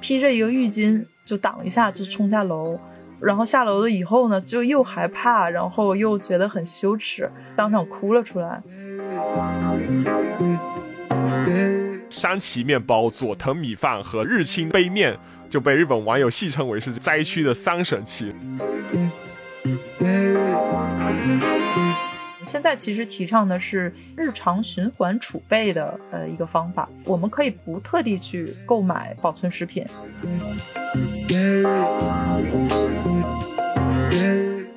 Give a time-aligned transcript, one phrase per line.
[0.00, 2.78] 披着一个浴巾就挡一下就冲下楼，
[3.20, 8.62] 然后下楼了以后呢，就又害怕，然后又觉得很羞耻，当场哭了出来。
[12.08, 15.18] 山崎面包、佐藤米饭和日清杯面
[15.50, 18.34] 就被日本网友戏称为是灾区的三神器。
[22.44, 29.84] 现在其实提倡的是日常循环储备的呃一个方法，我们可以不特地去购买保存食品。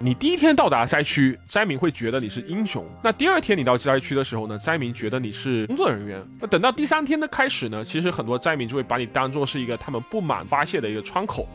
[0.03, 6.19] 你第一天到达灾区，灾民会觉得你是英雄；那第二天你到灾区的时候呢，灾民觉得你是工作人员。
[6.39, 11.47] 那等到第三天的开始呢，其实很多灾民就会把你当做是一个他们不满发泄的一个窗口。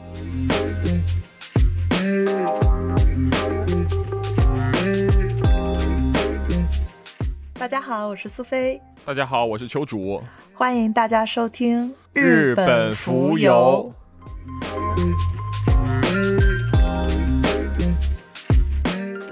[7.58, 8.78] 大家好，我是苏菲。
[9.02, 10.22] 大家好，我是秋主。
[10.52, 13.90] 欢迎大家收听日本浮游。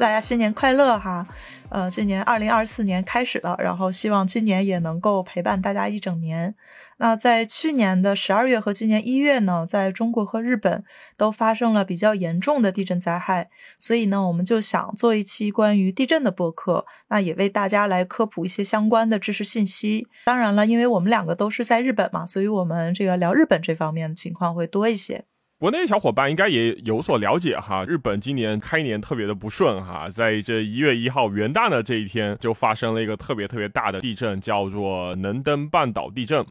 [0.01, 1.27] 大家新年快乐哈！
[1.69, 6.55] 呃，今年二零二四年开始了，然后希望今年也能够陪伴大家一整年。
[6.99, 10.85] 那在去年的十二月和今年一月呢，在中国和日本
[11.17, 20.07] 都发生了比较严重的地震灾害，所以呢，我们就想做一期关于地震的播客，那也为大家来科普一些相关的知识信息。
[20.25, 25.25] 当然了，因为我们两个都是在日本嘛，所以我们这个聊日本这方面的情况会多一些。
[25.57, 36.45] 国内小伙伴应该也有所了解哈，日本今年开年特别的不顺哈，在这一月一号元旦的这一天，就发生了一个特别特别大的地震，叫做能登半岛地震。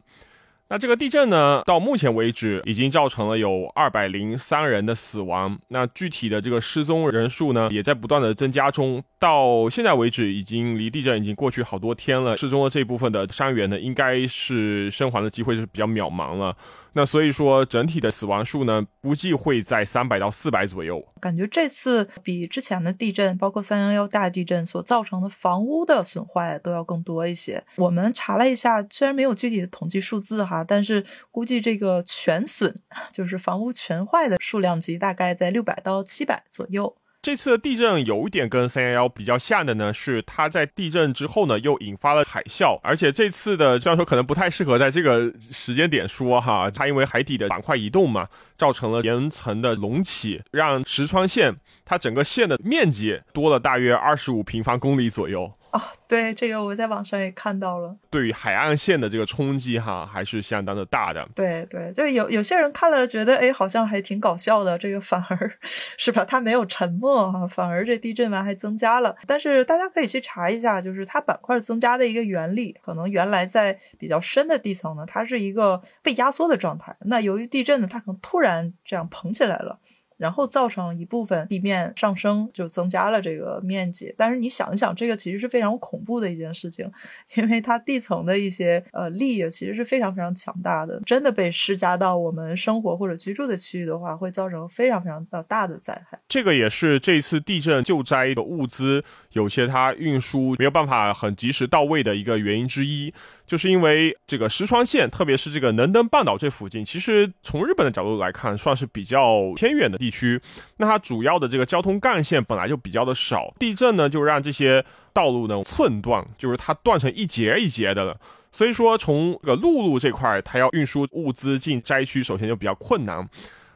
[0.74, 9.00] 那这个地震呢，到目前为止已经造成了有二百零三人的死亡，那具体的这个失踪人数呢，也在不断的增加中。
[9.20, 16.56] 到现在为止，已经离地震已经过去好多天了，失踪的这部分的伤员呢，应该是生还的机会是比较渺茫了。
[16.96, 21.04] 那所以说，整体的死亡数呢，估计会在三百到四百左右。
[21.20, 27.64] 感觉这次比之前的地震，包括三幺幺大地震所造成的房屋的损坏都要更多一些。
[27.76, 32.74] 我们查了一下，虽然没有具体的统计数字哈，但是估计这个全损，
[33.12, 36.96] 就是房屋全坏的数量级，大概在六百到七百左右。
[37.22, 55.52] 这次的地震有一点跟三幺幺比较像的呢，是它在地震之后呢又引发了海啸，而且这次的虽然说可能不太适合在这个时间点说哈，它因为海底的板块移动嘛，造成了岩层的隆起，让石川县它整个县的面积多了大约二十五平方公里左右。
[55.72, 57.96] 哦，对，这个我在网上也看到了。
[58.08, 61.28] 对于海岸线的这个冲击哈，还是相当的大的。
[61.34, 64.78] 对对，就是有有些人看了觉得，哎，好像还挺搞笑的。
[64.78, 65.58] 这个反而
[65.98, 69.16] 是吧，它没有沉没哈，反而这地震完还增加了。
[69.26, 76.94] 但是大家可以去查一下，就是它板块增加的一个原理，可能原来在比较深的地层呢，它是一个被压缩的状态。
[77.00, 79.80] 那由于地震呢，它可能突然这样膨起来了。
[80.16, 84.14] 然后造成一部分地面上升，就增加了这个面积。
[84.16, 86.90] 但是你想一想，这个其实是非常恐怖的一件事情，
[87.36, 91.00] 因为它地层的一些呃力其实是非常非常强大的。
[91.04, 96.18] 真的被施加到我们生活或者居住的区域的话，会造成非常非常大的灾害。
[96.28, 103.12] 这个也是这次地震救灾的物资有些它运输没有办法很及时到位的一个原因之一，
[103.46, 109.98] 就是因为这个石川县，特别是这个能登半岛这附近，其实从日本的角度来看，算是比较偏远的。
[109.98, 110.40] 地区，
[110.76, 118.16] 那它主要的这个交通干线本来就比较的少，地震呢就让这些道路呢寸断，就是它断成一节一节的了。
[118.52, 123.26] 所以说，从这个陆路这块，它要运输物资进灾区，首先就比较困难。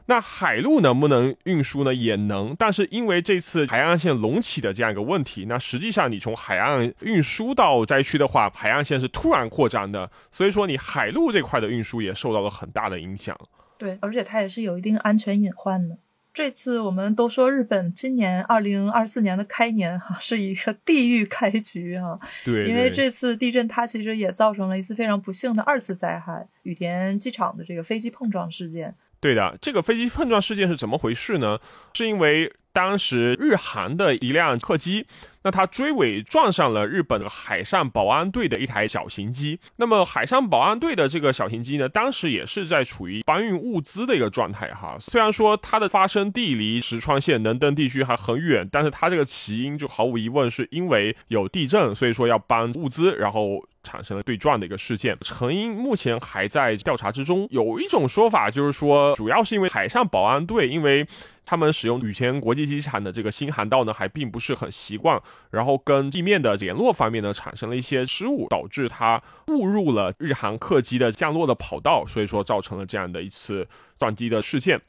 [0.09, 1.93] 那海路能不能运输呢？
[1.93, 13.39] 也能，但是因为这次海岸线隆起的这样一个问题，那实际上你从海岸运输到灾区的话，海岸线是突然扩张的，所以说你海路这块的运输也受到了很大的影响。
[13.77, 15.95] 对，而且它也是有一定安全隐患的。
[16.33, 28.95] 这次我们都说日本今年二零二四年的开年哈 是一个地狱开局哈，对，因为这次地震它其实也造成了一次非常不幸的二次灾害——羽田机场的这个飞机碰撞事件。
[29.19, 31.59] 对的，这个飞机碰撞事件是怎么回事呢？
[31.93, 32.53] 是因为。
[32.71, 35.07] 当时日韩的一辆客机，
[35.41, 39.59] 那它追尾撞上了日本海上保安队的一台小型机。
[39.77, 44.95] 那么海上保安队的这个小型机呢，当时也是在处于搬运物资的一个状态哈。
[44.99, 53.67] 虽然说它的发生地离石川县能登地区还很远，但是它这个起因就毫无疑问是因为有地震，所以说要搬物资，然后。
[53.89, 57.47] 产生了对撞的一个事件，成因目前还在调查之中。
[57.49, 61.07] 有一种说法就是说，主要是因为海上保安队，因为
[61.45, 65.19] 他们使用羽前国际机场的这个新航道呢，还并不是很习惯，
[65.49, 74.79] 然后跟地面的联络方面呢产生了一些失误，导致它误入了日航客机的降落的跑道，所以说造成了这样的一次撞击的事件。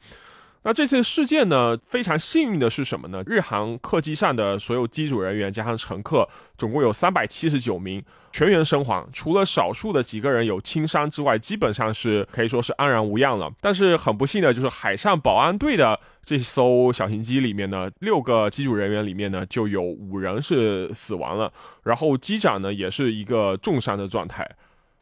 [0.63, 3.23] 那这次事件呢，非常幸运的是什么呢？
[3.25, 13.51] 日航客机上的所有机组人员加上乘客，总共有三百七十九名，全员生还，除了少数的几个人有轻伤之外，基本上是可以说是安然无恙了。
[13.59, 21.51] 但是很不幸的就是海上保安队的这艘小型机里面呢，六个机组人员里面呢，就有五人是死亡了，
[21.83, 24.47] 然后机长呢也是一个重伤的状态。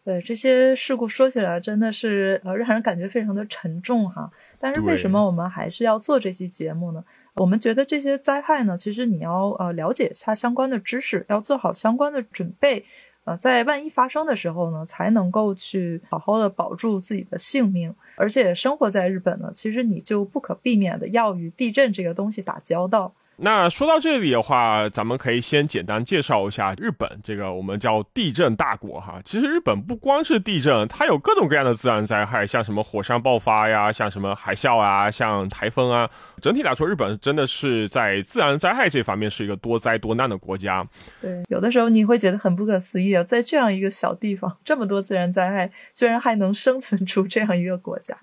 [0.06, 7.04] 对这些事故说起来真的是呃让人感觉非常的沉重哈，但是为什么我们还是要做这期节目呢？
[7.36, 12.86] 我们觉得这些灾害呢，其实你要呃了解下相关的知识，要做好相关的准备，
[13.26, 17.94] 呃，在万一发生的时候呢，才能够去好好的保住自己的性命。
[18.16, 23.14] 而且生活在日本呢，其实你就不可避免的要与地震这个东西打交道。
[23.42, 29.20] 那说到这里的话，咱们可以先简单介绍一下日本这个我们叫地震大国哈。
[29.24, 36.10] 其实日本不光是地震，它有各种各样的自然灾害，像什么火山爆发呀，像什么海啸啊，像台风啊。
[36.42, 40.86] 整体来说，日本真的是在自然灾害这方面是一个多灾多难的国家。
[41.22, 48.18] 对，有的时候你会觉得很不可思议啊，在这样一个小地方，这么多自然灾害，居然还能生存出这样一个国家。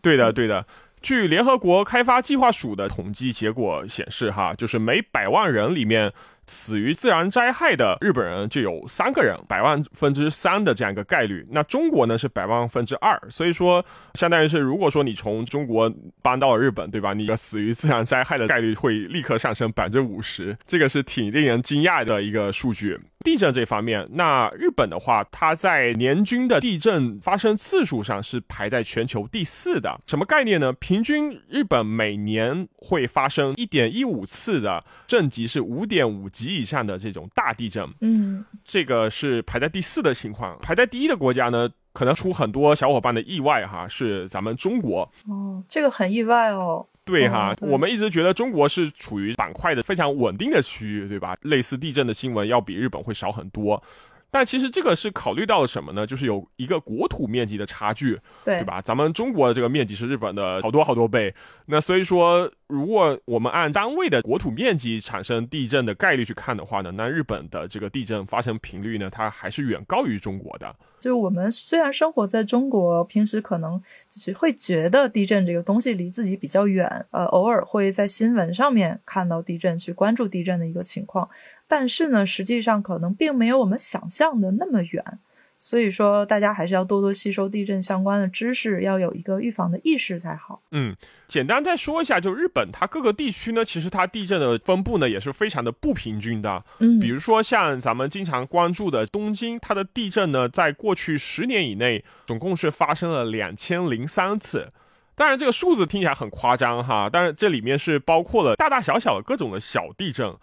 [0.00, 0.66] 对的，对的。
[1.06, 6.12] 据联合国开发计划署的统计结果显示，哈，就是每百万人里面
[6.48, 11.46] 死于自然灾害的日本人就有三个人，百万分之三的这样一个概率。
[11.52, 15.88] 那中国呢是百万分之二，所以说相当于是，如果说你从中国
[16.22, 17.14] 搬到了日本，对吧？
[17.14, 22.98] 你死于自然灾害的概率会立刻上升百分之五十，这个是挺令人惊讶的一个数据。
[23.26, 30.00] 地震这方面，那日本的话，它在年均的地震发生次数上是排在全球第四的。
[30.06, 30.72] 什么概念呢？
[30.74, 37.84] 平均日本每年会发生一点一五次的震级是五点五级以上的这种大地震。
[38.00, 40.56] 嗯，这个是排在第四的情况。
[40.62, 45.00] 排在第一的国家呢，可能出很多小伙伴的意外哈，是咱们中国。
[45.28, 46.86] 哦，这个很意外哦。
[47.06, 51.36] 对哈，我们一直觉得中国是处于板块的非常稳定的区域，对吧？
[51.42, 53.82] 类似地震的新闻要比日本会少很多。
[54.28, 56.04] 但其实这个是考虑到了什么呢？
[56.04, 58.82] 就是有一个国土面积的差距，对吧？
[58.82, 61.32] 咱们中国的这个面积是日本的好多好多倍。
[61.66, 70.74] 那所以说，如果我们按单位的国土面积产生地震的概率去看的话呢，那日本的这个地震发生频率呢，它还是远高于中国的。
[70.98, 81.28] 就是我们虽然生活在中国，平时可能就是会觉得地震这个东西离自己比较远，呃，偶尔会在新闻上面看到地震，去关注地震的一个情况，
[81.68, 85.18] 但是呢，实际上可能并没有我们想象的那么远。
[85.58, 90.60] 所以说，大家还是要多多吸收地震相关的知识，要有一个预防的意识才好。
[90.70, 90.94] 嗯，
[91.26, 96.62] 简单再说一下，就日本它各个地区呢，其实它地震的分布呢也是非常的不平均的。
[96.78, 104.70] 嗯，比如说像咱们经常关注的东京，它的地震呢，在过去十年以内，总共是发生了两千零三次。
[105.14, 110.36] 当然，这个数字听起来很夸张哈，但是这里面是包括了大大小小的各种的小地震。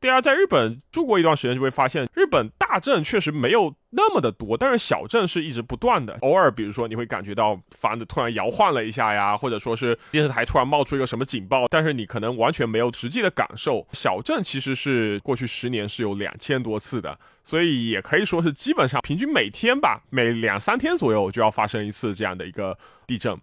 [0.00, 6.16] 对啊，在日本住过一段时间，就会发现日本大震确实没有那么的多，但是小震是一直不断的。
[6.20, 13.84] 偶尔，比如说你会感觉到房子突然摇晃了一下呀，或者说是电视台突然冒出一个什么警报，但是你可能完全没有实际的感受。
[13.92, 23.36] 小震其实是过去十年是有两千多次的，所以也可以说是基本上平均每天吧，每两三天左右就要发生一次这样的一个地震。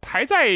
[0.00, 0.48] 排在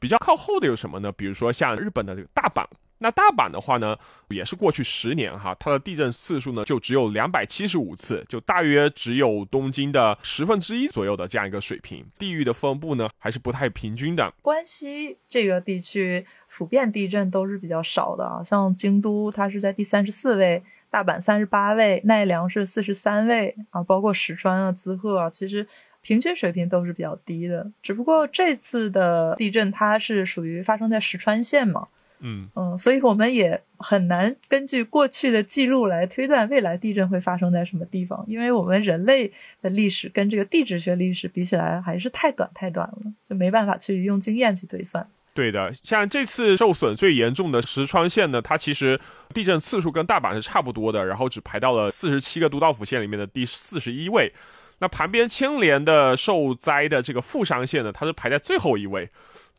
[0.00, 1.12] 比较靠后的有什么呢？
[1.12, 2.64] 比如说像日本的这个大阪。
[3.02, 3.96] 那大阪的话呢，
[4.28, 12.06] 也是过去十年哈，它的地震次数呢就只有两百七十五次，就大约只有东京的十分之一左右的这样一个水平。
[12.18, 14.32] 地域的分布呢还是不太平均的。
[14.40, 25.66] 关西这个地区普遍地震都是比较少的啊，像京都它是在第三十四位，大阪三十八位，奈良是四十三位啊，包括石川啊、滋贺啊，其实
[26.00, 27.68] 平均水平都是比较低的。
[27.82, 31.88] 只不过这次的地震它是属于发生在石川县嘛。
[32.22, 45.06] 嗯嗯，所以我们也很难根据过去的记录来推断未来地震会发生在什么地方，因为我们人类的历史跟这个地质学历史比起来还是太短太短了，就没办法去用经验去推算。
[45.34, 49.00] 对的，像这次受损最严重的石川县呢，它其实
[49.32, 54.32] 地震次数跟大阪是差不多的，然后只排到了四十七个都道府县里面的第四十一位。
[54.78, 59.08] 那旁边牵连的受灾的这个富山县呢，它是排在最后一位。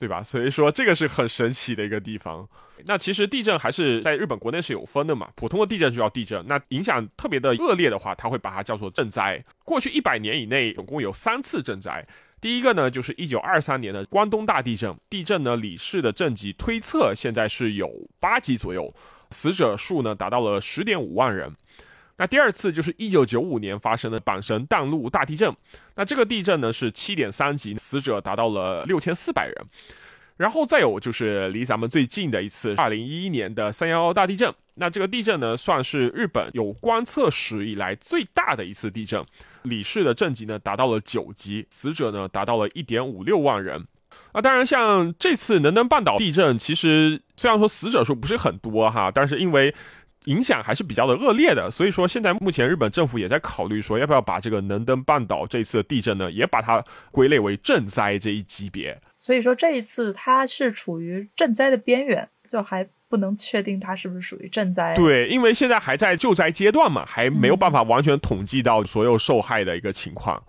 [0.03, 0.21] 对吧？
[0.21, 2.45] 所以说这个是很神奇的一个地方。
[2.83, 9.41] 那其实地震还是在日本国内是有分的嘛，普通的地震就叫地震，那影响特别的恶劣的话，它会把它叫做震灾。
[9.63, 12.05] 过去一百年以内，总共有三次震灾。
[12.41, 18.93] 第一个呢，就是一九二三年的关东大地震，地震呢，里氏的震级推测现在是有八级左右，
[19.31, 21.55] 死者数呢达到了十点五万人。
[22.17, 25.55] 那第二次就是一九九五年发生的阪神淡路大地震，
[25.95, 29.55] 那这个地震呢是七点三级，死者达到了六千四百人。
[30.37, 39.23] 然后再有就是离咱们最近的一次二零一一年的三幺幺大地震，那这个地震呢算是日本有观测史以来最大的一次地震，
[39.61, 43.85] 里氏的震级呢达到了九级，死者呢达到了一点五六万人。
[44.31, 49.73] 啊，当然像这次能登半岛地震，其实虽然说死者数不是很多哈，但是因为
[50.25, 58.99] 影响还是比较的恶劣的，所以说现在目前日本政府也在考虑说要不要把这个能登半岛这次的地震呢，也把它归类为震灾这一级别。
[59.17, 64.95] 所以说这一次它是处于震灾的边缘，就还不能确定它是不是属于震灾。
[64.95, 70.43] 对，因为现在还在救灾阶段嘛，还没有办法完全统计到所有受害的一个情况。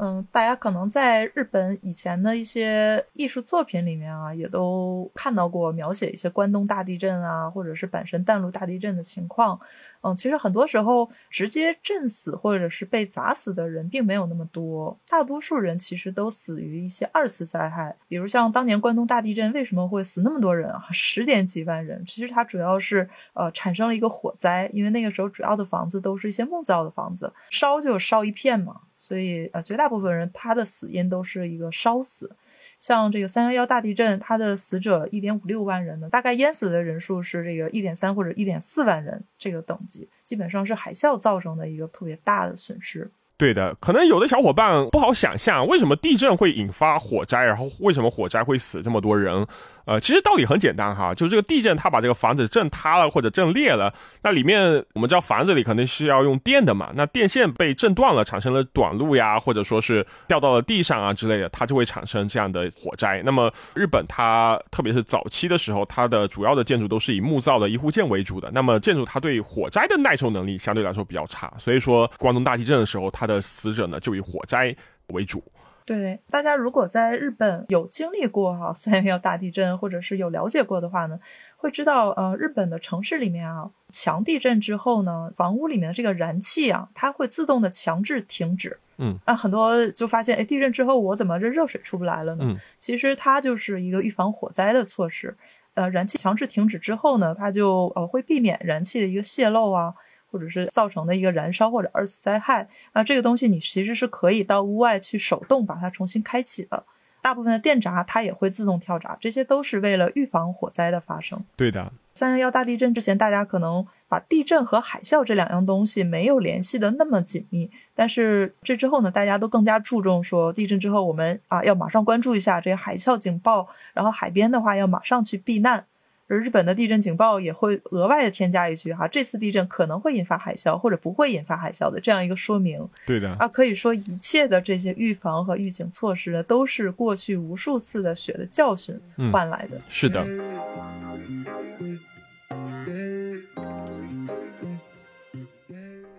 [0.00, 9.58] 嗯，大家可能在日本以前的一些艺术作品里面啊，也都看到过描写一些关东大地震啊，或者是阪神淡路大地震的情况。
[10.02, 22.04] 嗯，其实很多时候直接震死或者是被砸死的人并没有那么多，大多数人其实都死于一些二次灾害，比如像当年关东大地震为什么会死那么多人啊，十点几万人？
[22.06, 32.36] 其实它主要是呃产生了一个火灾，因为那个时候主要的房子都是一些木造的房子，烧就烧一片嘛，所以呃绝大部分人他的死因都是一个烧死。
[32.78, 43.10] 像这个三幺幺大地震，它的死者一点五六万人呢，大概淹死的人数是这个一点三或者一点四万人这个等级，基本上是海啸造成的一个特别大的损失。
[43.38, 49.46] 对的，可能有的小伙伴不好想象，为什么地震会引发火灾，然后为什么火灾会死这么多人？
[49.84, 53.90] 呃，其实道理很简单哈，就是这个地震它把这个房子震塌了或者震裂了，
[54.22, 63.22] 那里面我们知道房子里肯定是要用电的嘛，那电线被震断了，产生了短路呀，或者说是掉到了地上啊之类的，它就会产生这样的火灾。
[63.24, 74.74] 那么日本它特别是早期的时候，它的主要的建筑都是以木造的一户建为主的，那么建筑它对火灾的耐受能力相对来说比较差，所以说关东大地震的时候，它的死者呢就以火灾
[75.08, 75.44] 为主。
[75.84, 81.18] 对，大家如果在日本有经历过哈三幺幺大地震，或者是有了解过的话呢，
[81.56, 88.78] 会知道呃，日本的城市里面啊，强地震之后呢，房屋里面的这个燃气啊，它会自动的强制停止。
[88.98, 92.44] 嗯，啊，很多就发现，哎，地震之后我怎么这热水出不来了呢？
[92.46, 95.34] 嗯，其实它就是一个预防火灾的措施。
[95.72, 99.94] 呃，燃气强制停止之后呢，它就呃会避免燃气的一个泄漏啊。
[100.30, 106.84] 或者是造成的一个燃烧或者二次灾害，那这个东西你其实是可以到屋外去手动把它重新开启的。
[107.20, 111.44] 大部分的电闸它也会自动跳闸，这些都是为了预防火灾的发生。
[111.56, 125.84] 对的，三幺幺大地震之前，大家可能把地震和海啸这两样东西没有联系的那么紧密，但是这之后呢，大家都更加注重说地震之后我们啊要马上关注一下这个海啸警报，然后海边的话要马上去避难。
[126.28, 132.86] 而日本的地震警报也会额外的添加一句哈，这次地震可能会引发海啸，或者不会引发海啸的这样一个说明。
[133.06, 138.94] 对的啊，可以说一切的这些预防和预警措施呢，都是过去无数次的血的教训
[139.32, 139.78] 换来的。
[139.88, 140.22] 是的。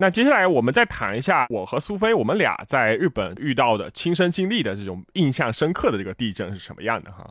[0.01, 7.29] 那接下来我们再谈一下我和苏菲我们俩在日本遇到的亲身经历的这种印象深刻的这个地震是什么样的哈。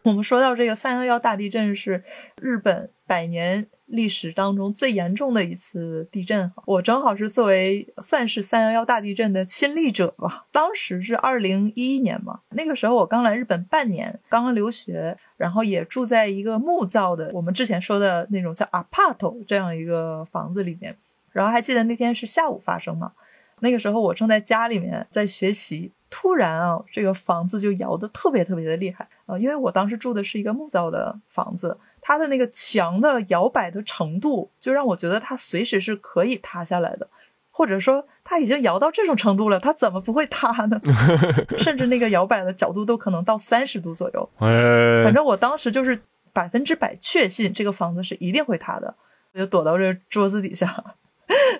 [0.04, 2.02] 我们说到这个三幺幺大地震是
[2.40, 10.46] 日本百年历史当中最严重的一次地震，我正好是作为算是三幺幺大地震的亲历者吧。
[10.50, 20.96] 当时是二零一一年嘛，那个时候我刚来日本半年，刚刚留学，然后也住在一个木造的，我们之前说的那种叫 apart 这样一个房子里面。
[21.32, 23.12] 然后还记得那天是下午发生嘛？
[23.60, 25.92] 那个时候我正在家里面在学习。
[26.10, 29.38] 突然啊，这个房子就摇得特别特别的厉害啊！
[29.38, 37.08] 因为我当时住的是一个木造的房子，它的那个墙的摇摆的程度，就让我觉得它随时是可以塌下来的，
[37.52, 40.80] 或者说它已经摇到这种程度了，它怎么不会塌呢？
[41.56, 44.28] 甚至那个摇摆的角度都可能到三十度左右。
[44.38, 46.02] 反正我当时就是
[46.32, 48.92] 百分之百确信这个房子是一定会塌的，
[49.32, 50.96] 我就躲到这桌子底下。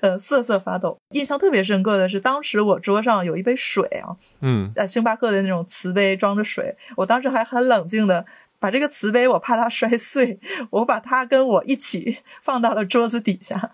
[0.01, 0.97] 呃，瑟瑟发抖。
[1.11, 6.77] 印象特别深刻的是，当时我桌上有一杯水啊，嗯，呃，星巴克的那种瓷杯装着水。
[6.97, 8.25] 我当时还很冷静的
[8.59, 10.39] 把这个瓷杯，我怕它摔碎，
[10.71, 13.73] 我把它跟我一起放到了桌子底下。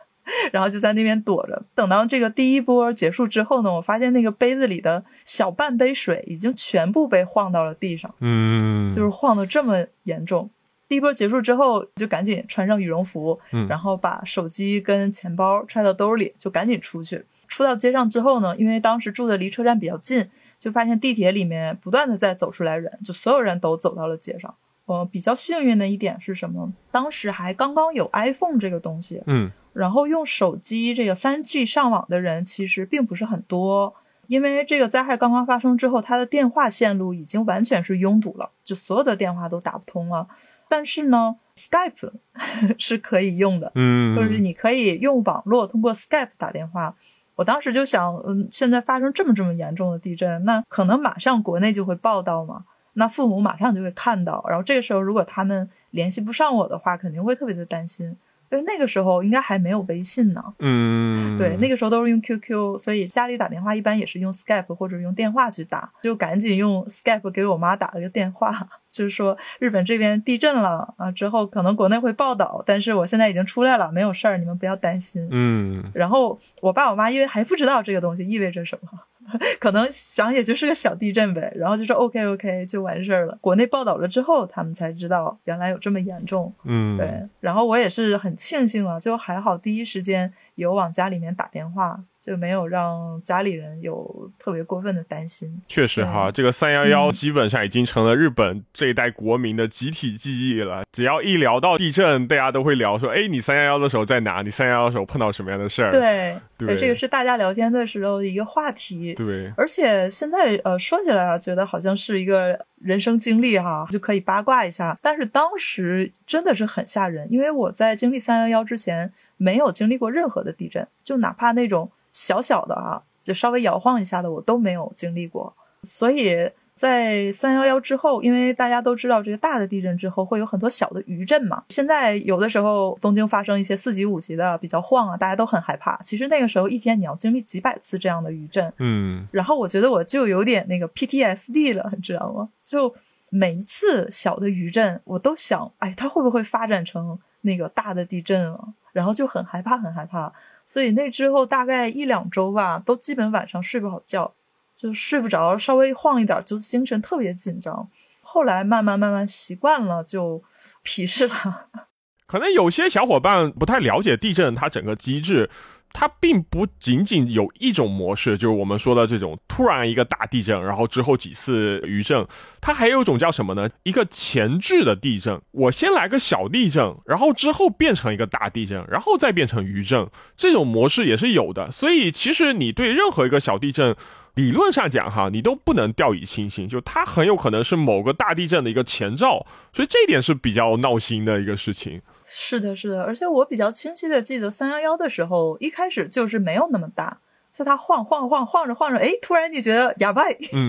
[0.51, 1.63] 然后就在那边躲着。
[1.77, 10.51] 等到这个第一波结束之后呢，我发现那个杯子里的小半杯水已经全部被晃到了地上，嗯，就是晃的这么严重。
[10.89, 17.25] 第一波结束之后，就赶紧穿上羽绒服，嗯然后把手机跟钱包揣到兜里，就赶紧出去。
[17.49, 20.29] 出到街上之后呢，因为当时住的离车站比较近，
[20.59, 24.55] 就发现地铁里面不断的在走出来人，就所有人都走到了街上。
[24.87, 26.73] 呃，比较幸运的一点是什么？
[26.93, 33.93] 当时还刚刚有 iPhone 这个东西，嗯然后用手机这个三 G 上网的人其实并不是很多，
[34.27, 40.29] 因为这个灾害刚刚发生之后，它的电话线路已经完全是拥堵了，就所有的电话都打不通了。
[40.69, 42.13] 但是呢，Skype
[42.79, 46.95] 是可以用的，嗯，就是你可以用网络通过 Skype 打电话。
[47.37, 58.17] 我当时就想，嗯，现在发生这么这么严重的地震，那可能马上国内就会报道嘛，那父母马上就会看到，然后这个时候如果他们联系不上我的话，肯定会特别的担心，
[58.51, 60.43] 因为那个时候应该还没有微信呢。
[60.59, 75.27] 嗯，对，那个时候都是用 QQ，所以家里打电话一般也是用 Skype 或者用电话去打，就赶紧用 Skype 给我妈打了个电话，就是说日本这边地震了啊，之后可能国内会报道，但是我现在已经出来了，没有事儿，你们不要担心。
[75.31, 78.89] 嗯然后我爸我妈因为还不知道这个东西意味着什么，
[79.61, 83.37] 可能想也就是个小地震呗，然后就说 OK OK 就完事儿了。
[83.41, 86.53] 国内报道了之后，他们才知道原来有这么严重。
[86.65, 95.63] 嗯，对，然后我也是很庆幸啊，就还好第一时间有往家里面打电话，就没有让家里人有特别过分的担心。
[95.69, 100.83] 确实哈，这个三幺幺嗯基本上已经成了日本这一代国民的集体记忆了。
[100.91, 104.43] 只要一聊到地震，大家都会聊说：“哎，你三幺幺的时候在哪？
[104.43, 109.15] 你三幺幺的时候碰到什么样的事儿？”对对这个是大家聊天的时候的一个话题。
[109.15, 114.99] 对，而且现在呃说起来啊，觉得好像是一个人生经历哈，就可以八卦一下。
[115.01, 125.55] 但是当时真的是很吓人，因为我在经历三幺幺之前没有经历过任何的地震，就哪怕那种小小的啊，就稍微摇晃一下的，我都没有经历过。
[125.83, 136.01] 所以在三幺幺之后，因为大家都知道这个大的地震之后会有很多小的余震嘛，现在有的时候东京发生一些四级、五级的比较晃啊，大家都很害怕。
[136.03, 142.49] 其实那个时候一天你要经历几百次这样的余震，嗯然后我觉得我就有点那个 PTSD 了，你知道吗？
[142.63, 142.95] 就
[143.29, 148.69] 每一次小的余震，我都想，哎，它会不会发展成那个大的地震啊？
[148.93, 150.33] 然后就很害怕，很害怕。
[150.67, 154.35] 所以那之后大概一两周吧，都基本晚上睡不好觉，
[154.77, 157.89] 就睡不着，稍微晃一点就精神特别紧张。
[158.23, 160.43] 后来慢慢慢慢习惯了，就
[160.83, 161.69] 皮实了。
[162.27, 165.49] 可能有些小伙伴不太了解地震它整个机制，
[165.93, 172.27] 它并不仅仅有一种模式，就是我们说的这种突然一个大地震，然后之后几次余震，
[172.61, 173.69] 它还有一种叫什么呢？
[173.83, 181.71] 一个前置的地震，我先来个小地震，然后之后变成一个大地震，然后再变成余震，这种模式也是有的。
[181.71, 183.97] 所以其实你对任何一个小地震。
[184.37, 192.03] 理论上讲，哈，你都不能掉以轻心，就它很有可能是某个大地震的一个前兆，所以这一点是比较闹心的一个事情。
[192.29, 197.19] 是的，是的，而且我比较清晰的记得三幺幺的时候，一开始就是没有那么大，
[197.53, 200.69] 就它晃晃晃晃着晃着，哎，突然你觉得哑巴， 嗯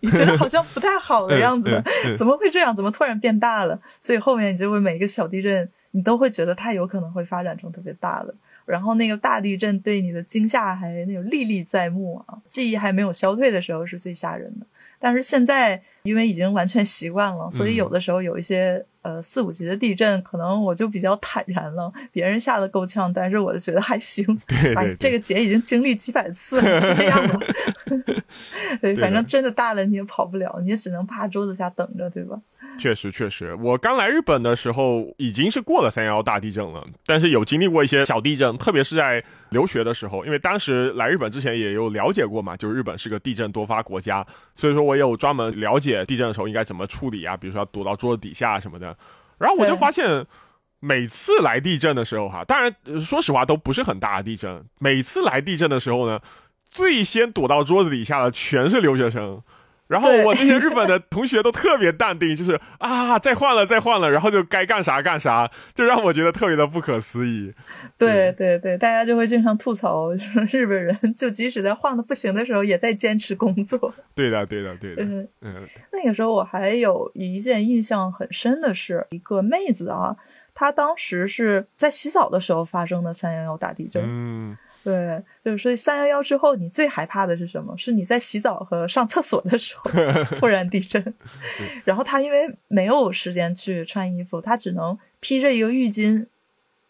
[0.00, 2.76] 你觉得好像不太好的 样子嗯嗯嗯，怎么会这样？
[2.76, 3.80] 怎么突然变大了？
[4.00, 8.34] 所以后面你就会每一个小地震，你都会觉得它有可能会发展成特别大的。
[8.66, 14.66] 然后那个大地震对你的惊吓还那种历历在目啊，记忆还没有消退的时候是最吓人的。
[14.98, 21.90] 但是现在因为已经完全习惯了，所以有的时候有一些呃四五级的地震，可能我就比较坦然了。
[22.12, 24.24] 别人吓得够呛，但是我就觉得还行。
[24.46, 27.40] 对哎，这个节已经经历几百次了，就这样吧。
[28.82, 32.38] 对， 反正真的大了你也跑不了，你也只能趴桌子下等着，对吧？
[32.78, 48.96] 确实，确实，我刚来日本的时候已经是过了三幺幺大地震了，但是有经历过一些小地震，特别是在留学的时候，因为当时来日本之前也有了解过嘛，就是日本是个地震多发国家，所以说我有专门了解地震的时候应该怎么处理啊，比如说要躲到桌子底下什么的。
[49.38, 50.24] 然后我就发现，
[50.80, 56.20] 每次来地震的时候哈，当然呃说实话都不是很大的地震，每次来地震的时候呢，
[56.70, 59.42] 最先躲到桌子底下的全是留学生。
[59.88, 67.52] 然后我那些日本的同学都特别淡定，就是啊，再换了，再换了，然后就该干啥干啥，就让我觉得特别的不可思议。
[67.96, 73.94] 对对对，大家就会经常吐槽，说日本人就即使在晃的不行的时候，也在坚持工作。
[74.14, 75.54] 对的，对的，对的，嗯，嗯
[75.92, 80.14] 那个时候我还有一件印象很深的是，一个妹子啊，
[80.54, 84.02] 她当时是在洗澡的时候发生的三幺幺大地震。
[84.06, 87.76] 嗯，对，就是所以三幺幺之后，你最害怕的是什么？
[87.76, 89.90] 是你在洗澡和上厕所的时候
[90.38, 91.14] 突然地震，
[91.84, 96.26] 然后他因为没有时间去穿衣服，他只能披着一个浴巾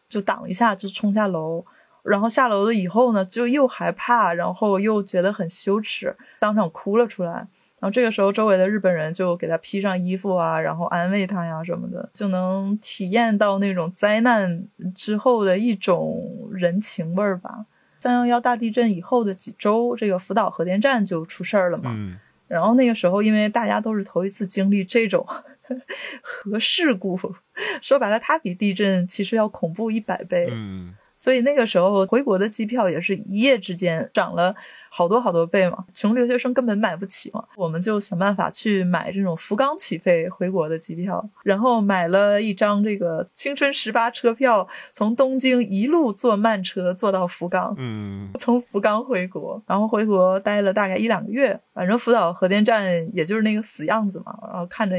[0.09, 1.64] 就挡一下就冲下楼。
[2.05, 7.33] 然后下楼了以后呢，就又害怕，然后又觉得很羞耻，当场哭了出来。
[7.33, 17.66] 然后这个时候，周围的日本人就给他披上衣服啊，然后安慰他呀什么的，就能体验到那种灾难之后的一种人情味儿吧。
[18.00, 21.92] 三幺幺大地震以后的几周，这个福岛核电站就出事儿了嘛。
[21.94, 25.26] 嗯，然后那个时候，因为大家都是头一次经历这种
[26.22, 27.18] 核事故，
[27.82, 30.48] 说白了，它比地震其实要恐怖一百倍。
[30.50, 30.94] 嗯。
[31.18, 34.54] 所以那个时候回国的机票也是一夜之间涨了
[34.88, 54.96] 好多好多倍嘛，穷留学生根本买不起嘛，我们就想办法去买这种福冈起飞回国的机票，然后买了一张这个青春十八车票，从东京一路坐慢车坐到福冈，嗯，从福冈回国，然后回国待了大概一两个月，反正福岛核电站也就是那个死样子嘛，然后看着。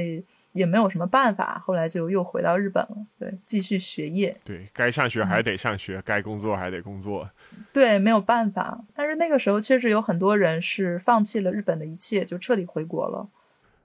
[0.51, 2.97] 也没有什么办法，后来就又回到日本了。
[3.19, 4.35] 对，继续学业。
[4.43, 7.29] 对该上学还是得上学，该工作还得工作。
[7.71, 8.79] 对，没有办法。
[8.95, 13.27] 但是那个时候确实有很多人是放弃了日本的一切，就彻底回国了。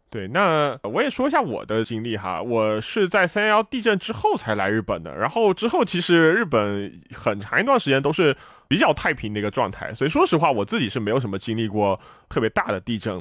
[0.09, 2.41] 对，那我也说一下我的经历哈。
[2.41, 8.37] 我是在三幺幺地震之后才来日本的，然后之后其实日本很长一段时间都是
[8.69, 11.99] 比较太平的一个状态，所以说实话，我自己是没有什么经历过
[12.29, 13.21] 特别大的地震。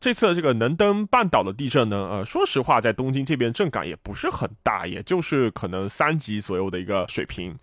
[0.00, 7.56] 这次这个能登半岛的地震呢，呃，说实话，在东京这边震感也不是很大，也就是可能三级左右的一个水平。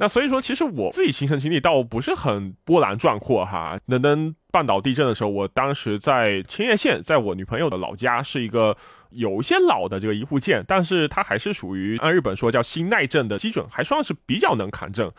[0.00, 3.76] 那所以说，其实我自己亲身经历倒不是很波澜壮阔哈。
[3.86, 8.76] 能登半岛地震的时候，我当时在千叶县，在我女朋友的老家，是一个
[9.10, 15.10] 有一些老的这个一户建，但是它还是属于按日本说叫新耐震的基准，还算是比较能扛震。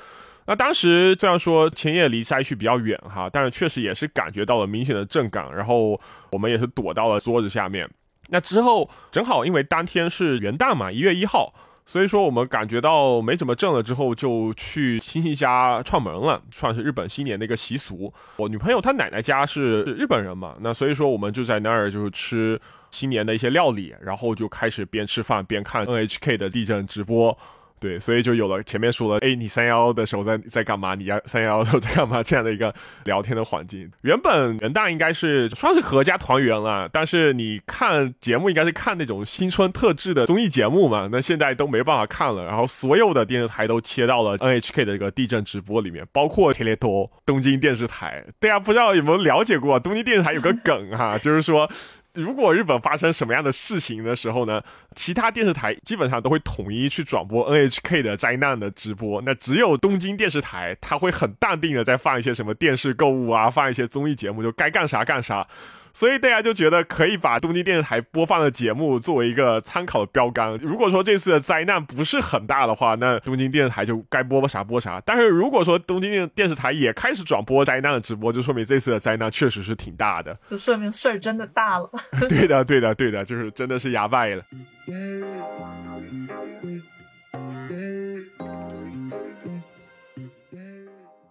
[0.49, 7.87] 那当时虽然说千叶离灾区比较远哈，但是确实也是感觉到了明显的震感，然后我们也是躲到了桌子下面。
[8.29, 11.53] 那之后正好因为当天是元旦嘛，一月一号，
[11.85, 18.11] 所以说我们感觉到没怎么震了之后，就去亲戚家串门了，算是日本新年的一个习俗。
[18.37, 22.59] 我女朋友她奶奶家是日本人嘛，那所以说我们就在那儿就是吃
[22.89, 27.37] 新年的一些料理，然后就开始边吃饭边看 NHK 的地震直播。
[27.79, 30.95] 对，所以就有了前面说了，哎，你三幺的时候在在干嘛？
[30.95, 32.21] 你要三幺的时候在干嘛？
[32.21, 32.73] 这样的一个
[33.05, 33.89] 聊天的环境。
[34.01, 42.45] 原本人大应该是算是合家团圆了，但是你看节目应该是看那种新春特制的综艺节目嘛，那现在都没办法看了。
[42.45, 48.23] 然后所有的电视台都切到了 NHK 的这个地震直播里面，包括天列多东京电视台。
[48.39, 51.69] 大家不知道有没有了解过，东京电视台有个梗哈，就是说。
[52.19, 54.61] 如果日本发生什么样的事情的时候呢，
[54.93, 65.47] 其他电视台基本上都会统一去转播 NHK 的灾难的直播，那只有东京电视台，他会很淡定的在放一些什么电视购物啊，放一些综艺节目，就该干啥干啥。
[65.93, 70.57] 所以大家就觉得可以把东京电视台播放的节目作为一个参考的标杆。
[70.61, 75.01] 如果说这次的灾难不是很大的话，那东京电视台就该播啥播啥。
[75.05, 80.37] 但是如果说东京电电视台也开始转播灾难的直播，就说明这次的灾难确实是挺大的。
[80.45, 81.89] 就说明事儿真的大了。
[82.29, 84.43] 对的，对的，对的，就是真的是压败了。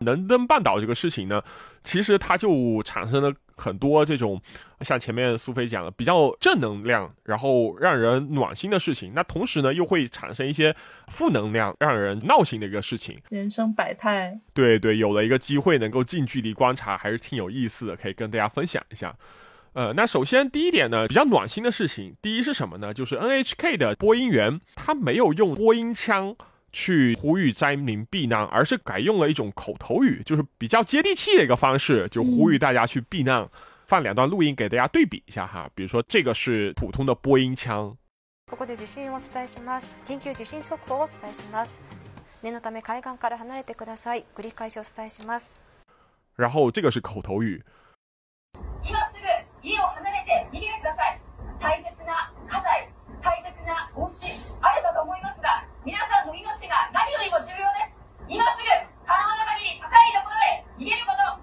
[0.08, 1.42] 能登半岛这个事情呢，
[1.82, 4.40] 其实它就产生了很多这种
[4.80, 9.12] 像前面苏菲讲的比较正能量，然后让人暖心的事情。
[9.14, 10.74] 那同时呢，又会产生一些
[11.08, 13.18] 负能量，让人闹心的一个事情。
[13.30, 19.14] 人生百态，对对，有了一个机会能够近距离观察，还是挺有意思的，可以跟大家分享一下。
[19.74, 22.94] 呃，那首先第一点呢，比较暖心的事情，第一是什么呢？
[22.94, 26.34] 就是 NHK 的播音员他没有用播音腔。
[26.71, 33.47] 去呼吁灾民避难，而是改用了一种口头语，就是比较接地气的一个方式，就呼吁大家去避难。
[33.85, 37.95] 放两段录音给大家对比一下哈，比如说这个是普通的播音腔。
[38.49, 39.95] ここで地震をお伝えします。
[40.05, 41.79] 緊急地震速報をお伝えします。
[42.41, 44.25] 念のため海岸から離れてください。
[44.35, 45.55] 繰り返しお伝えします。
[46.35, 47.63] 然后这个是口头语。
[48.83, 49.27] 今すぐ
[49.67, 51.21] 家を離れて逃げてください。
[51.59, 52.89] 大切な家財、
[53.21, 55.36] 大切なお家あればと思いますが。
[55.88, 57.96] 皆さんの命が何よりも重要です
[58.28, 58.68] 今すぐ
[59.08, 61.40] 可能な限り高いところへ逃げること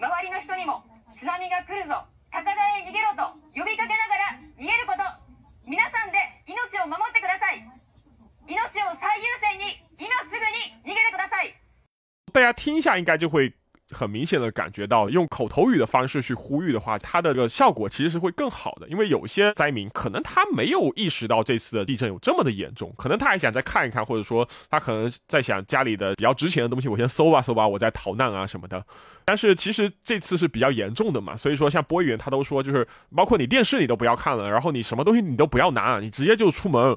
[0.00, 0.80] 周りの人にも
[1.12, 2.00] 津波が来るぞ
[2.32, 5.04] 高台へ逃げろと呼びかけながら逃げること
[5.68, 6.16] 皆さんで
[6.48, 7.60] 命を守ってください。
[8.48, 11.52] 命を最優先に今すぐに逃げてください
[12.32, 13.52] 大家听一下，应该就会
[13.90, 18.88] 很明显的感觉到，用口头语的方式去呼吁的话，它的这个效果其实是会更好的。
[18.88, 28.84] 因为有些灾民可能他没有意识到这次的地震有这么的严重，可能他还想再看一看，或者说他可能在想家里的比较值钱的东西，我先搜吧搜吧，我再逃难啊什么的。
[29.24, 36.96] 但是其实这次是比较严重的嘛，所以说像播音员他都说，就是包括你电视你都不要看了，然后你什么东西你都不要拿，你直接就出门。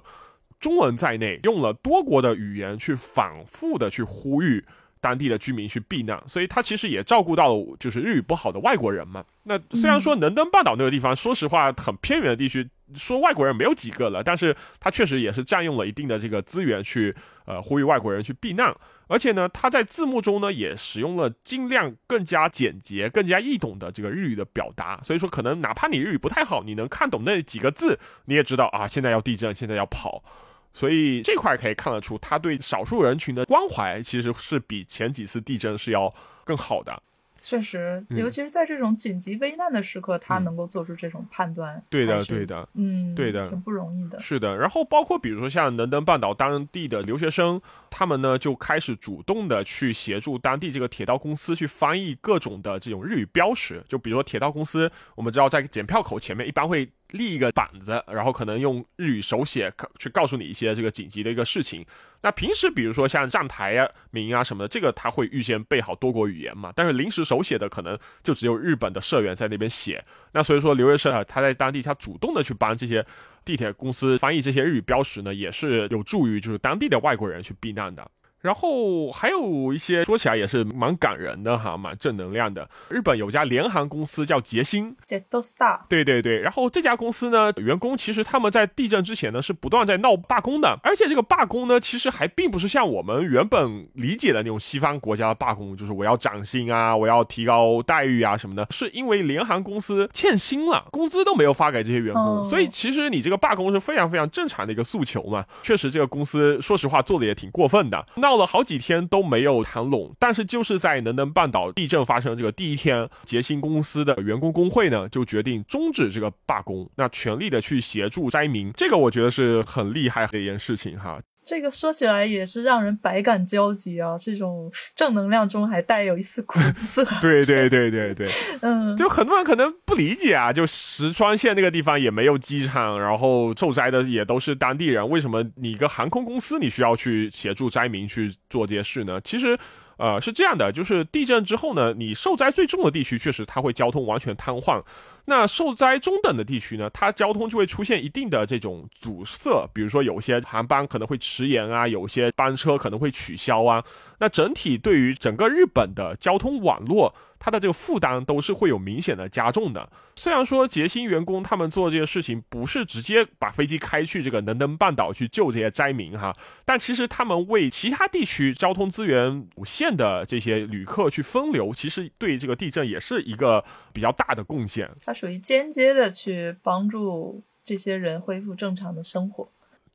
[0.60, 4.64] 中文在内，用了多国的语言去反复的去呼吁。
[5.02, 9.26] 当地的居民去避难，所以他其实也照顾到了就是日语不好的外国人嘛。
[9.44, 17.14] 那虽然说能登半岛那个地方，说实话很偏远的地区，说外国人没有几个了，但是他确实也是占用了一定的这个资源去
[17.46, 18.74] 呃呼吁外国人去避难。
[19.08, 30.24] 而且呢，他在字幕中呢也使用了尽量更加简洁、更加易懂的这个日语的表达，所以说可能哪怕你日语不太好，你能看懂那几个字，你也知道啊，现在要地震，现在要跑。
[30.74, 37.02] 所以这块可以看得出，他对少数人群的关怀其实是比前几次地震是要更好的。
[37.44, 41.84] 确实，尤其是在这种紧急危难的时刻，他能够做出这种判断。
[41.90, 44.20] 对的，对的，嗯，对的，挺不容易的。
[44.20, 53.84] 是的，然后包括比如说像能登半岛当地的留学生，他们呢就开始主动的去协助当地这个铁道公司去翻译各种的这种日语标识。
[53.88, 56.88] 就比如说铁道公司，我们知道在检票口前面一般会。
[57.12, 61.86] 立一个板子，然后可能用日语手写去告诉你一些这个紧急的一个事情。
[62.24, 66.72] 那平时比如说像站台啊、名啊什么的，这个他会预先备好多国语言嘛。
[66.76, 70.04] 但是临时手写的可能就只有日本的社员在那边写。
[70.34, 73.04] 那所以说留学生啊，他在当地他主动的去帮这些
[73.44, 78.10] 地铁公司翻译这些日语标识呢，也是有助于就是当地的外国人去避难的。
[78.42, 82.68] 然后还有一些说起来也是蛮感人的哈，蛮正能量的。
[82.90, 85.82] 日本有家联航公司叫捷星，Jet Star。
[85.88, 105.46] 对对对，然后这家公司呢，员工其实他们在地震之前呢是不断在闹罢工的，而且这个罢工呢，其实还并不是像我们原本理解的那种西方国家的罢工，就是我要涨薪啊，我要提高待遇啊什么的，是因为联航公司欠薪了，工资都没有发给这些员工，所以其实你这个罢工是非常非常正常的一个诉求嘛。
[105.62, 108.31] 确实，这个公司说实话做的也挺过分的，那。
[108.32, 121.20] 闹了好几天都没有谈拢，但是就是在能登半岛地震发生这个第一天，杰星公司的员工工会呢就决定终止这个罢工，那全力的去协助灾民，这个我觉得是很厉害的一件事情哈。
[121.44, 124.16] 这个说起来也是让人百感交集啊！
[124.18, 127.04] 这种正能量中还带有一丝苦涩。
[127.20, 128.28] 对对对对对，
[128.62, 139.20] 嗯，就很多人可能不理解啊，就石川县那个地方也没有机场，然后受灾的也都是当地人，为什么你一个航空公司你需要去协助灾民去做这些事呢？
[139.24, 139.58] 其实。
[140.02, 144.82] 呃，是这样的，就是地震之后呢，你受灾最重的地区确实它会交通完全瘫痪，
[145.26, 153.84] 那受灾中等的地区呢，它交通就会出现一定的这种阻塞，比如说有些航班可能会迟延啊，有些班车可能会取消啊，
[154.18, 157.14] 那整体对于整个日本的交通网络。
[157.44, 159.90] 它的这个负担都是会有明显的加重的。
[160.16, 174.88] 虽然说捷星员工他们做这些事情不是直接把飞机开去这个能登半岛去救这些灾民哈，但其实他们为其他地区交通资源有限的这些旅客去分流，其实对这个地震也是一个比较大的贡献。
[175.04, 179.50] 它属于间接的去帮助这些人恢复正常的生活。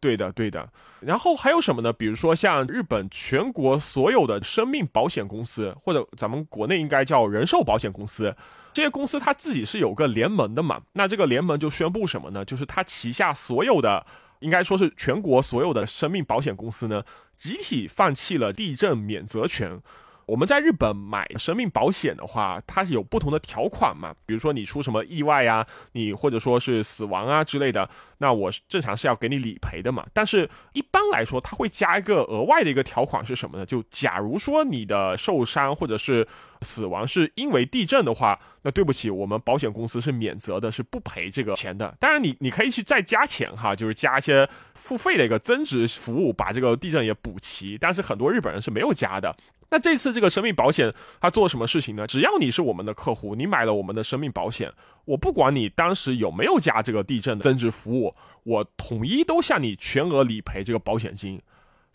[0.06, 0.68] 对的，对的。
[1.00, 1.92] 然后还有什么呢？
[1.92, 8.32] 比如说像日本全国所有的生命保险公司，或者咱们国内应该叫人寿保险公司，
[8.72, 10.80] 这些公司它自己是有个联盟的嘛？
[10.92, 12.44] 那这个联盟就宣布什么呢？
[12.44, 14.06] 就是它旗下所有的，
[14.38, 17.02] 应该说是全国所有的生命保险公司呢，
[17.36, 19.80] 集体放弃了地震免责权。
[20.26, 24.12] 我们在日本买生命保险的话，它是有不同的条款嘛？
[24.26, 30.04] 比如说你出什么意外啊，你或者说是死亡啊之类的，那我正常是要给你理赔的嘛。
[30.12, 33.64] 但是一般来说，它会加一个额外的一个条款是什么呢？
[33.64, 36.26] 就假如说你的受伤或者是
[36.62, 41.94] 死亡是因为地震的话，那对不起，我们保险公司是免责的，是不赔这个钱的。
[42.00, 47.78] 当然，你你可以去再加钱哈，就是加一些付费的一个增值服务，把这个地震也补齐。
[47.78, 49.32] 但是很多日本人是没有加的。
[49.70, 52.06] 那这次这个生命保险，它做什么事情呢？
[52.06, 54.72] 只要你是我们的客户，你买了我们的生命保险，
[55.04, 61.40] 我不管你当时有没有加这个地震增值服务，我统一都向你全额理赔这个保险金。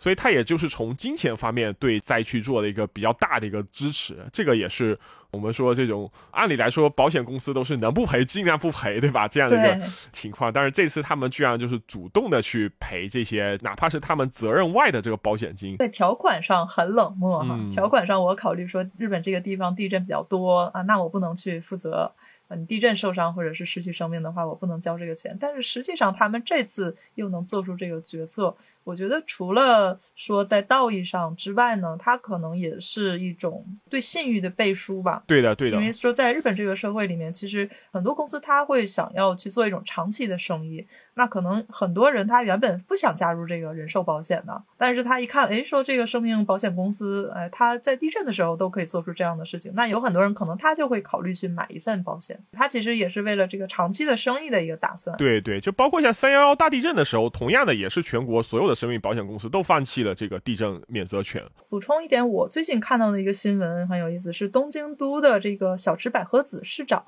[0.01, 4.97] 所以它也就是从金钱方面对灾区做了一个比较大的一个支持，这个也是
[5.29, 9.27] 我们说这种按理来说保险公司都是能不赔尽量不赔，对吧？
[9.27, 17.59] 这样的一个情况，但是这次他们居然就是主动的去赔这些，哪怕是他们责任外的这个保险金，在条款上很冷漠哈。
[17.71, 22.11] 条款上我考虑说日本这个地方地震比较多啊，那我不能去负责。
[22.55, 25.37] 你地震受伤或者是失去生命的话，我不能交这个钱。
[25.39, 35.23] 但是实际上，他们这次又能做出这个决策，我觉得除了说在道义上之外呢，它可能也是一种对信誉的背书吧。
[35.27, 35.77] 对的，对的。
[35.77, 40.85] 因为说在日本这个社会里面，其实很多公司他会想要去做一种长期的生意。
[41.13, 52.40] 那可能很多人他原本不想加入这个人寿保险的，但是他一看，哎，说这个生命保险公司，哎，他在地震的时候都可以做出这样的事情，那有很多人可能他就会考虑去买一份保险。
[52.51, 55.15] 他其实也是为了这个长期的生意的一个打算。
[55.17, 61.43] 对对，就包括像三幺幺大地震的时候，同样的也是全国所有的生命保险公司都放弃了这个地震免责权。
[61.69, 67.03] 补充一点，我最近看到的一个新闻很有意思，是东京都的这个小池百合子市长，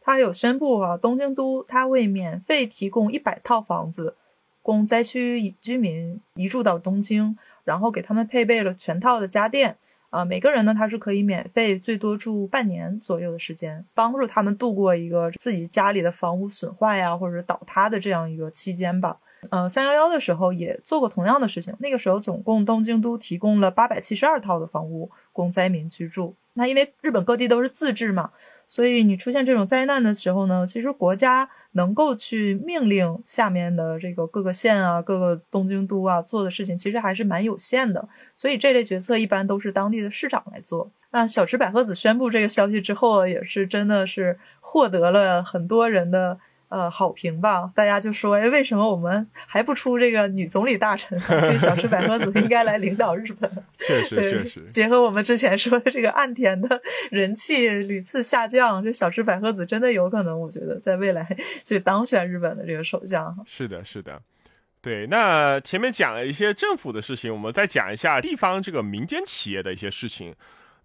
[0.00, 4.16] 他有宣布啊，东京都他为免费提供一百套房子，
[4.62, 9.76] 供灾区居民移住到东京，然后给他们配备了全套的家电。
[10.14, 19.18] 啊，每个人呢，他是可以免费最多住半年左右的时间，帮助他们度过一个自己家里的房屋损坏呀，或者倒塌的这样一个期间吧。
[19.50, 26.34] 呃，三幺幺的时候也做过同样的事情，那个时候总共东京都提供了八百七十二套的房屋供灾民居住。
[26.56, 28.30] 那因为日本各地都是自治嘛，
[28.68, 38.08] 所以你出现这种灾难的时候呢，其实国家能够去命令下面的这个各个县啊、各个东京都啊做的事情，其实还是蛮有限的。
[38.36, 40.88] 所以这类决策一般都是当地的市长来做。
[41.10, 46.38] 那小池百合子宣布这个消息之后，也是真的是获得了很多人的。
[46.68, 51.16] 呃，好评吧，大家就说，哎，为什么我们还不出这个女总理大臣？
[51.28, 53.50] 这小池百合子应该来领导日本。
[53.78, 63.36] 确实，确实，结合我们之前说的这个岸田的人气屡次下降，这小池百合子真的有可能，我觉得在未来去当选日本的这个首相。
[63.46, 64.20] 是的，是的，
[64.80, 65.06] 对。
[65.06, 70.34] 那前面讲了一些政府的事情，我们再讲一下地方这个民间企业的一些事情。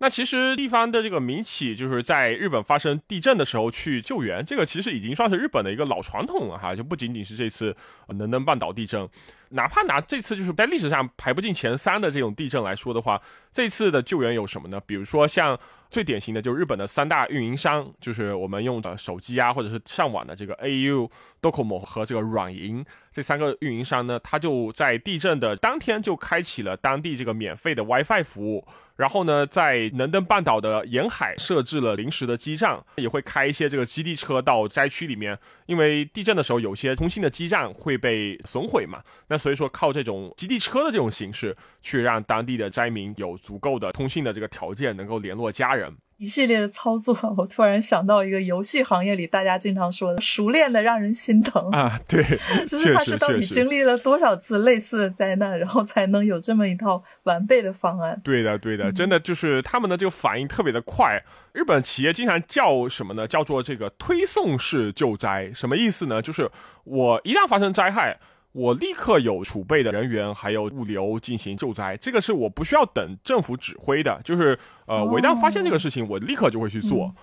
[0.02, 7.76] 那其实地方的这个民企，就是在日本发生地震的时候去救援，这个其实已经算是日本的一个老传统了哈，就不仅仅是这次
[8.08, 9.08] 能登半岛地震，
[9.50, 14.82] 哪怕拿这次就是在历史上排不进前三的这种地震来说的话，这次的救援有什么呢？
[14.86, 15.60] 比如说像
[15.90, 21.10] 最典型的，就是日本的三大运营商，就是我们用的手机啊或者是上网的这个 AU、
[21.42, 28.66] Docomo 和这个软银这三个运营商呢，他就在地震的当天就开启了当地这个免费的 WiFi 服务。
[28.96, 45.96] 然后呢，在能登半岛的沿海设置了临时的基站，也会开一些这个基地车到灾区里面，因为地震的时候有些通信的基站会被损毁嘛，那所以说靠这种基地车的这种形式，去让当地的灾民有足够的通信的这个条件，能够联络家人。
[46.20, 52.22] 一系列的操作， 我突然想到一个游戏行业里大家经常说的“熟练的让人心疼”啊，对，
[52.68, 58.20] 就是他是到底经历了多少次类似的灾难，然后才能有这么一套完备的方案？
[58.22, 61.24] 对的，对的，真的就是他们的这个反应特别的快。
[61.54, 63.26] 日本企业经常叫什么呢？
[63.26, 66.22] 叫做这个推送式救灾，什么意思呢？
[66.22, 66.52] 就是
[66.84, 68.20] 我一旦发生灾害。
[68.60, 77.14] 我立刻有储备的人员，还有物流进行救灾，这个是我不需要等政府指挥的，就是呃，我一旦发现这个事情，我立刻就会去做。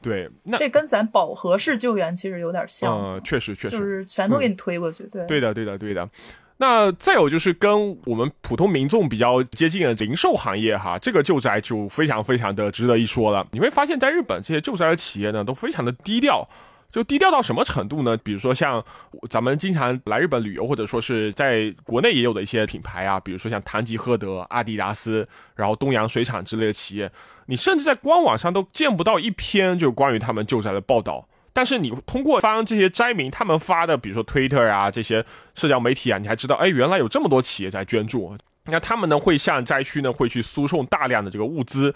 [0.00, 2.96] 对，那这跟咱饱和式救援其实有点像。
[2.96, 5.04] 嗯，确实确实，就是全都给你推过去。
[5.04, 6.08] 对，对的，对的，对的。
[6.56, 13.46] 那再有就是跟我们普通民众比较接近的零售行业哈，这个救灾就非常非常的值得一说了。
[13.52, 16.48] 你会发现在日本这些救灾的企业呢，都非常的低调。
[16.90, 18.16] 就低调到什么程度呢？
[18.16, 18.82] 比如说像
[19.28, 27.10] 咱们经常来日本旅游，或者说是在国内也有的一些品牌啊，比如说像唐吉诃德、阿迪达斯，然后东洋水产之类的企业，
[27.46, 31.28] 你甚至在官网上都见不到一篇就关于他们救灾的报道。
[31.52, 35.24] 但是你通过翻这些灾民他们发的，比如说 Twitter 啊这些
[35.54, 38.36] 社交媒体啊，你还知道，哎，原来有这么多企业在捐助。
[38.68, 41.94] 那他们呢会向灾区呢会去输送大量的这个物资。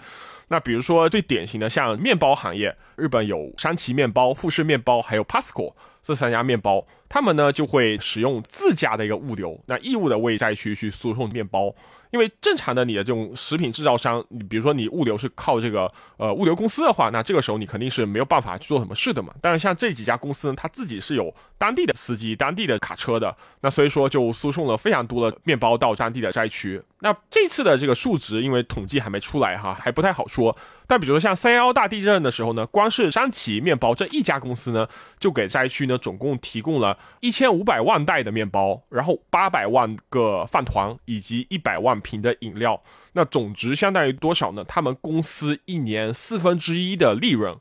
[0.49, 11.73] 那比如说最典型的像面包行业，日本有山崎面包、富士面包，还有 Pasco 这三家面包，他们呢就会使用自家的一个物流，那义务的为灾区去输送面包。
[12.11, 19.33] 因为正常的你的这种食品制造商，你比如说你物流是靠这个呃物流公司的话，那这个时候你肯定是没有办法去做什么事的嘛。
[19.41, 21.33] 但是像这几家公司呢，它自己是有
[21.63, 26.81] 当地的司机、当地的卡车的，那所以说就输送了非常多的面包到当地的灾区。
[26.99, 30.53] 那这次的这个数值，因为统计还没出来哈，还不太好说。
[30.85, 34.85] 但比如说像三幺大地震的时候呢，光是山崎面包这一家公司呢，
[35.17, 42.83] 就给灾区呢总共提供了一千五百万袋的面包，然后八百万个饭团以及一百万瓶的饮料。
[43.13, 44.65] 那总值相当于多少呢？
[44.65, 47.55] 他们公司一年四分之一的利润。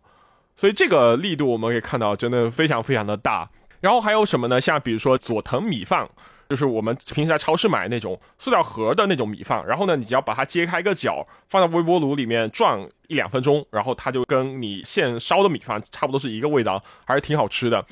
[0.55, 3.49] 所以这个力度我们可以看到，真的非常非常的大。
[3.83, 4.59] 然后还有什么呢？
[4.59, 6.09] 像比如说佐藤米饭。
[6.49, 17.83] 就是我们平时在超市买那种塑料盒的那种米饭，然后呢，你只要把它揭开一个角，放在微波炉里面转一两分钟，然后它就跟你现烧的米饭差不多是一个味道，还是挺好吃的。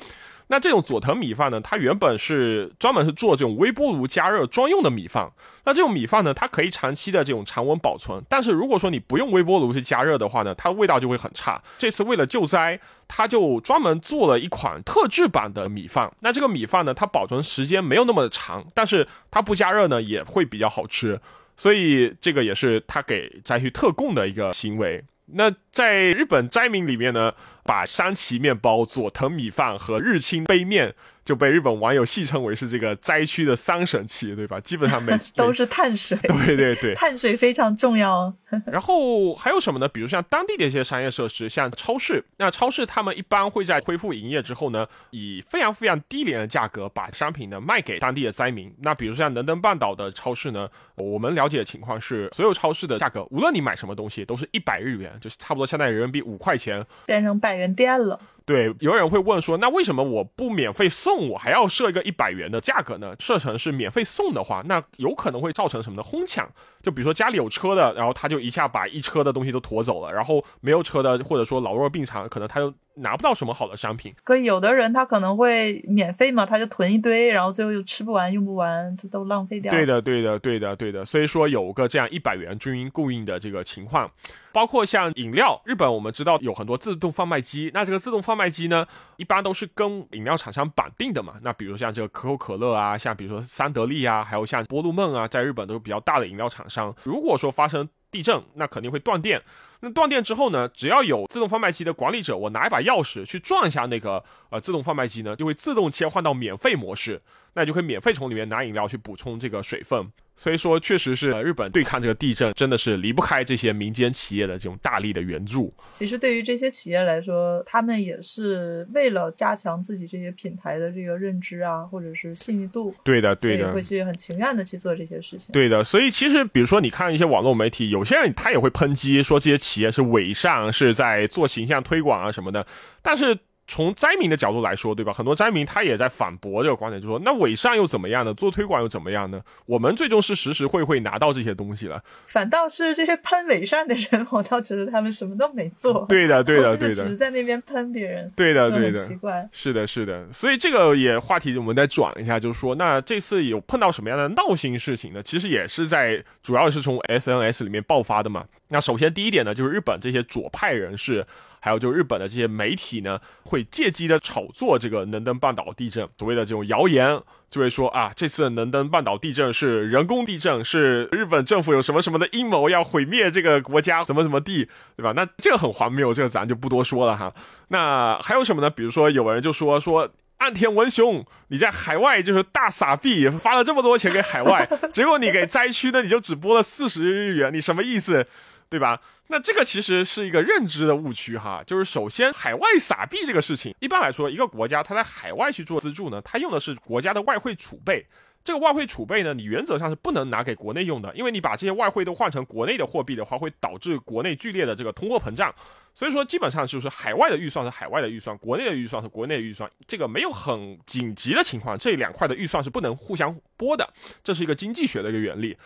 [0.51, 1.61] 那这种佐藤米饭呢？
[1.61, 5.31] 它原本是专门是做这种微波炉加热专用的米饭。
[5.63, 8.21] 那这种米饭呢，它可以长期的这种常温保存。
[8.27, 11.63] 但是如果说你不用微波炉去加热的话呢，它味道就会很差。
[11.77, 16.11] 这次为了救灾，他就专门做了一款特制版的米饭。
[16.19, 21.17] 那这个米饭呢，它保存时间没有那么长，但是它不加热呢，也会比较好吃。
[21.55, 25.01] 所以这个也是他给灾区特供的一个行为。
[25.33, 30.95] 那在日本灾民里面呢，把山崎面包、佐藤米饭和日清杯面。
[31.23, 34.59] 就被日本网友戏称为是这个灾区的三神器，对吧？
[34.59, 38.33] 基本上每 都是碳水， 对对对，碳水非常重要。
[38.65, 39.87] 然后还有什么呢？
[39.87, 42.25] 比如像当地的一些商业设施，像超市。
[42.37, 48.73] 那超市他们一般会在恢复营业之后呢，以非常非常低廉的价格把商品呢卖给当地的灾民。
[48.81, 58.19] 那比如像能登半岛的超市呢，我们了解的情况是，所有超市的价格，无论你买什么东西，都是一百日元，就是差不多相当于人民币五块钱，变成百元店了。
[58.51, 63.15] 对，有人会问说，那为什么我不免费送，我还要设一个一百元的价格呢？
[63.19, 66.03] 设成是免费送的话，那有可能会造成什么呢？
[66.03, 66.49] 哄抢。
[66.81, 72.73] 就比如说家里有车的，然后他就一下把一车的东西都驮走了，然后没有车的，或者说老弱病残，可能他就。
[72.95, 79.71] 拿不到什么好的商品，可有的人他可能会免费嘛，他就囤一堆，然后最后又吃不完用不完，这都浪费掉。
[79.71, 81.05] 对的，对的，对的，对的。
[81.05, 84.11] 所以说有个这样一百元均匀供应的这个情况，
[84.51, 88.87] 包括像饮料，日本我们知道有很多自动贩卖机，那这个自动贩卖卖机呢，
[89.17, 91.35] 一般都是跟饮料厂商绑定的嘛。
[91.43, 96.93] 那比如像这个可口可乐啊，像比如说三得利啊，还有像波露梦啊，在日本都是比较大的饮料厂商。
[97.03, 99.41] 如果说发生地震，那肯定会断电。
[99.83, 100.67] 那断电之后呢？
[100.69, 107.19] 只要有自动贩卖机的管理者，我拿一把钥匙去撞一下那个呃自动贩卖机呢，就会自动切换到免费模式，
[107.53, 110.11] 那就可以免费从里面拿饮料去补充这个水分。
[110.41, 115.71] 所以说，确实是日本对抗这个地震，真的是离不开这些民间企业的这种大力的援助。
[115.91, 122.91] 其实对于这些企业来说，他们也是为了加强自己这些品牌的这个认知啊，或者是信誉度。
[123.03, 125.53] 对的，对的，会去很情愿的去做这些事情。
[125.53, 132.65] 对的，所以其实比如说，你看一些网络媒体，有些人他也会抨击说这些企业是伪善，是在做形象推广啊什么的，
[133.03, 133.37] 但是。
[133.71, 135.13] 从灾民的角度来说，对吧？
[135.13, 138.33] 很多灾民他也在反驳这个观点，就说那伪善又怎么样呢？
[138.33, 139.41] 做推广又怎么样呢？
[139.65, 142.03] 我们最终是实实惠惠拿到这些东西了。
[142.25, 146.05] 反倒是这些喷伪善的人，我倒觉得他们什么都没做。
[146.09, 148.29] 对的，对的，对的，只是在那边喷别人。
[148.35, 149.47] 对的，对的，奇怪。
[149.53, 150.29] 是的，是的。
[150.33, 155.23] 所以这个也话题我们再转一下，就是说，那这次有碰到什么样的闹心事情呢？
[155.23, 158.43] 其实也是在主要是从 SNS 里面爆发的嘛。
[158.67, 161.25] 那首先第一点呢，就是日本这些左派人士。
[161.61, 175.13] 还有就日本的这些媒体呢，会借机的炒作这个能登半岛地震，所谓的这种谣言，就会说啊，这次能登半岛地震是人工地震，是日本政府有什么什么的阴谋要毁灭这个国家，怎么怎么地，对吧？
[175.15, 177.31] 那这个很荒谬，这个咱就不多说了哈。
[177.67, 178.69] 那还有什么呢？
[178.69, 188.25] 比如说有人就说说岸田文雄，你在海外就是大撒币，发了这么多钱给海外， 结果你给灾区呢，你就只拨了四十日元，你什么意思？
[188.71, 189.01] 对吧？
[189.27, 191.61] 那这个其实是一个认知的误区哈。
[191.67, 198.05] 就是首先，海外撒币这个事情，一般来说，一个国家它在海外去做资助呢，它用的是国家的外汇储备。
[198.45, 205.53] 这个外汇储备呢，你原则上是不能拿给国内用的，因为你把这些外汇都换成国内的货币的话，会导致国内剧烈的这个通货膨胀。
[205.93, 209.69] 所以说，基本上就是海外的预算是海外的预算，国内的预算是国内的预算。
[209.85, 213.93] 这个没有很紧急的情况，这两块的预算是不能互相拨的，
[214.23, 215.57] 这是一个经济学的一个原理。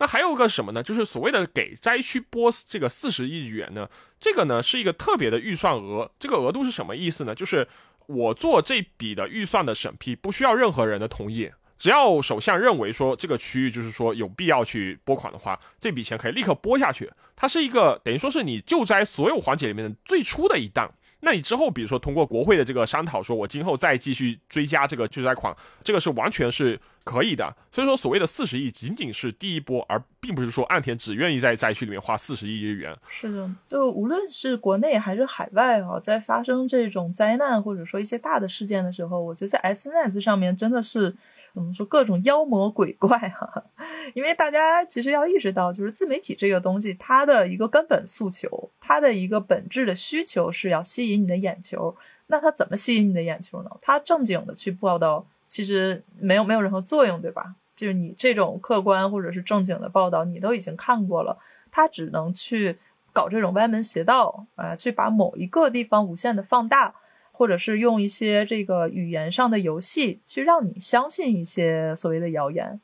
[0.00, 0.82] 那还有个什么呢？
[0.82, 3.86] 就是所谓的给灾区拨这个四十亿元呢？
[4.18, 6.10] 这个呢是一个特别的预算额。
[6.18, 7.34] 这个额度是什么意思呢？
[7.34, 7.68] 就是
[8.06, 17.10] 我做这笔的预算的审批，不需要任何人的同意，只要首相认为说这个区域就是说有必要去拨款的话，这笔钱可以立刻拨下去。
[17.36, 20.90] 它是一个等于说是你救灾所有环节里面的最初的一档。
[21.22, 26.80] 那你之后，比如说通过国会的这个商讨，说我今后再继续追加这个救灾款，这个是完全是。
[27.02, 32.96] 可以的，所以说所谓的四十亿仅仅是第一波，而并不是说岸田只愿意在灾区里面花四十亿日元。
[33.08, 41.16] 是的，就无论是国内还是海外啊，在发生这种灾难或者说一些大的事件的时候，我觉得在 SNS 上面真的是
[41.52, 43.64] 怎么说各种妖魔鬼怪哈，
[44.14, 51.96] 因为大家其实要意识到，就是自媒体这个东西，它的一个根本诉求，它的一个本质的需求是要吸引你的眼球。
[52.30, 53.70] 那他怎么吸引你的眼球呢？
[53.82, 55.26] 他正经的去报道。
[55.42, 57.56] 其实没有没有任何作用，对吧？
[57.74, 61.36] 就是你这种客观或者是正经的报道，你都已经看过了，
[61.72, 62.78] 他只能去
[63.12, 66.94] 搞这种歪门邪道啊，去把某一个地方无限的放大，
[67.32, 72.80] 或者是用一些这个语言上的游戏去让你相信一些所谓的谣言，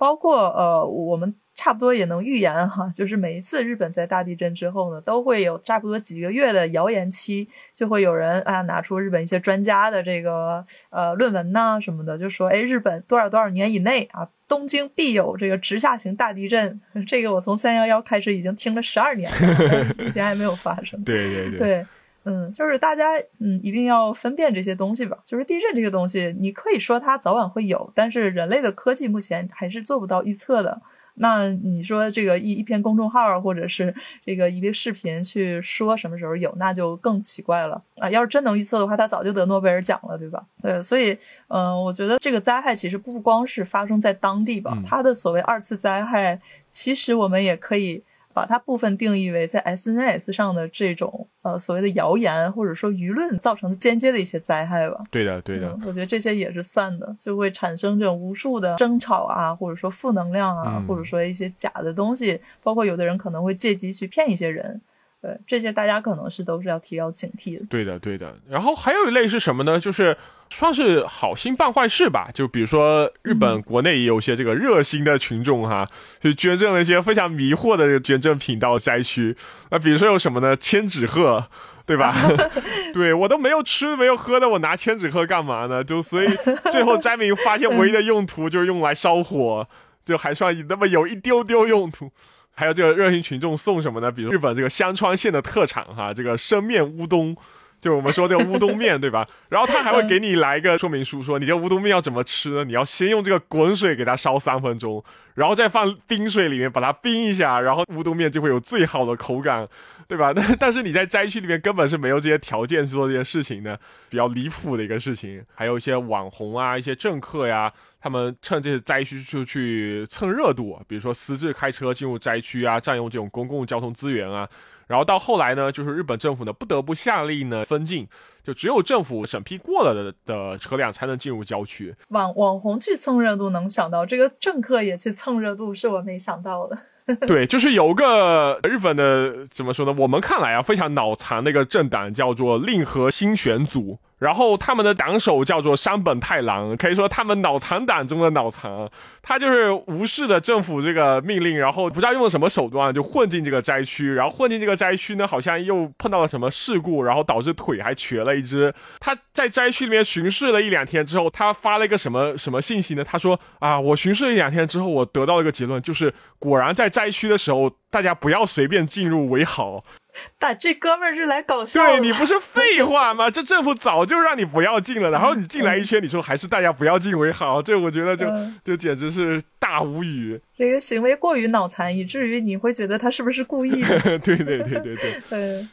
[0.00, 1.36] 包括呃我们。
[1.52, 16.80] 差不多也能预言哈，就是每一次日本在大地震之后呢，都会有差不多几个月的谣言期，就会有人啊拿出日本一些专家的这个呃论文呐什么的，就说哎日本多少多少年以内啊，东京必有这个直下型大地震。
[17.06, 21.02] 这个我从三幺幺开始已经听了十二年了， 目前还没有发生。
[21.04, 21.86] 对对对。
[22.24, 25.18] 嗯，就是大家嗯一定要分辨这些东西吧。
[25.24, 30.82] 就是地震这个东西，你可以说它早晚会有，但是人类的科技目前还是做不到预测的。
[31.14, 33.94] 那你说这个一一篇公众号或者是
[34.24, 38.08] 这个一个视频去说什么时候有，那就更奇怪了啊！
[38.08, 40.44] 要是真能预测的话，他早就得诺贝尔奖了，对吧？
[40.62, 41.18] 对，所以
[41.48, 46.40] 嗯，我觉得这个灾害其实不光是发生在当地吧，它的所谓二次灾害，
[46.70, 48.02] 其实我们也可以。
[48.40, 54.98] 把它部分定义为在 SNS 上的这种呃所谓的谣言或者说舆论造成的间接的一些灾害吧。
[55.10, 64.80] 对的，对的，我觉得这些也是算的，就会产生这种无数的争吵啊，或者说负能量啊，或者说一些假的东西，包括有的人可能会借机去骗一些人。
[65.22, 67.64] 对，这些大家可能是都是要提高警惕的。
[67.68, 68.34] 对的，对的。
[68.48, 69.78] 然后还有一类是什么呢？
[69.78, 70.16] 就是
[70.48, 72.30] 算是好心办坏事吧。
[72.32, 75.86] 就比如说日本国内也有些这个热心的群众哈，
[76.20, 79.36] 就捐赠了一些非常迷惑的捐赠品到灾区。
[79.70, 80.56] 那比如说有什么呢？
[80.56, 81.48] 千纸鹤，
[81.84, 82.16] 对吧？
[82.94, 85.84] 对我都没有吃没有喝的，我拿千纸鹤干嘛呢？
[85.84, 86.28] 就所以
[86.72, 89.68] 最后灾民发现唯一的用途就是用来烧火，
[90.02, 92.10] 就还算那么有一丢丢用途。
[92.52, 94.12] 还有这个热心群众送什么呢？
[94.12, 97.36] 比如日本这个香川县的特产哈，这个生面乌冬，
[97.80, 99.26] 就我们说这个乌冬面对吧？
[99.48, 102.64] 然后他还会给你来一个说明书，说你这乌冬面要怎么吃呢？
[102.64, 105.02] 你要先用这个滚水给它烧三分钟，
[105.34, 109.66] 然后再放冰水里面把它冰一下，然后乌冬面就会有最好的口感，
[110.06, 110.32] 对吧？
[110.36, 115.42] 那 但是你在灾区里面根本是没有这些条件去做这些事情的，比较离谱的一个事情。
[115.54, 117.72] 还有一些网红啊，一些政客呀。
[118.02, 124.48] 他们趁这些灾区就去蹭热度，比如说私自开车进入灾区啊，占用这种公共交通资源啊，
[124.90, 128.08] 然后到后来呢，就是日本政府呢不得不下令呢封禁，
[128.42, 131.94] 就只有政府审批过了的的车辆才能进入郊区。
[132.08, 136.76] 网网红去蹭热度能想到，这个政客也去蹭热度，是我没想到的。
[137.28, 139.94] 对，就是有个日本的怎么说呢？
[139.96, 144.00] 我们看来啊非常脑残的一个政党，叫做令和新选组。
[144.20, 148.88] 然后他们的党首叫做山本太郎，可以说他们脑残党中的脑残。
[149.22, 158.72] 他就是无视的政府这个命令，然后不知道用了什么手段就混进这个灾区，然后混进这个灾区呢，好像又碰到了什么事故，然后导致腿还瘸了一只。
[159.00, 163.02] 他在灾区里面巡视了一两天之后，他发了一个什么什么信息呢？
[163.02, 169.82] 他说啊，我巡视了一两天之后，我得到了一个结论，就是果然在灾区的时候，大家不要随便进入为好。
[170.38, 173.30] 但这哥们儿是来搞笑，对你不是废话吗？
[173.30, 178.26] 这政府早就让你不要进了，然后你进来一圈，你说还是大家不要进为好，这我觉得就
[178.64, 180.40] 就简直是大无语。
[180.56, 184.18] 这个行为过于脑残，以至于你会觉得他是不是故意的？
[184.20, 184.96] 对对对对
[185.28, 185.66] 对。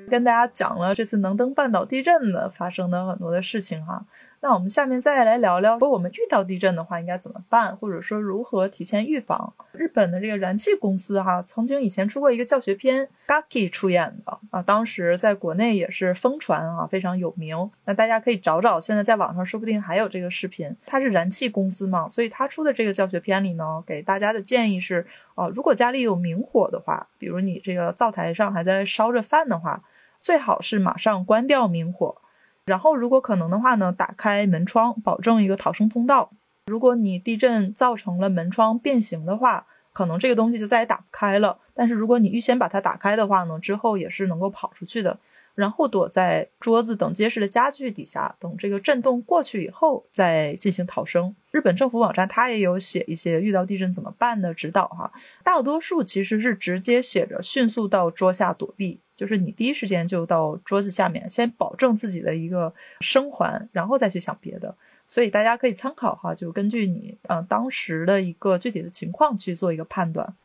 [0.10, 4.05] 跟大家讲了这次能登半岛地震的发生的很多的事情哈，
[4.39, 9.53] 那我们下面再来聊聊，如果我们遇到地震的话应该怎么办，或者说如何提前预防。
[9.74, 17.70] 日本的这个燃气公司哈，曾经以前出过一个教学片，Gaki 出演的啊，当时在国内也是疯传啊，非常有名。
[17.86, 20.76] 那大家可以找找，现在在网上说不定还有这个视频。
[20.86, 25.05] 它是燃气公司嘛，所以他出的这个教学片里呢，给大家的建议是，
[25.38, 29.81] 哦，如果家里有明火的话，比如你这个灶台上还在烧着饭的话。
[30.19, 32.17] 最好是马上关掉明火，
[32.65, 36.31] 然后如果可能的话呢，打开门窗，保证一个逃生通道。
[36.65, 41.59] 如果你地震造成了门窗变形的话，可能这个东西就再也打不开了。
[41.73, 45.19] 但是如果你预先把它打开的话呢，之后也是能够跑出去的。
[45.58, 51.36] 然后躲在桌子等结实的家具底下，等这个震动过去以后再进行逃生。
[51.49, 55.12] 日本政府网站它也有写一些遇到地震怎么办的指导哈，
[55.43, 58.99] 大多数其实是直接写着迅速到桌下躲避。
[59.16, 64.76] 就是你第一时间就到桌子下面，先保证自己的一个生还，然后再去想别的。
[65.08, 70.36] 所以大家可以参考哈，就根据你呃当时的一个具体的情况去做一个判断。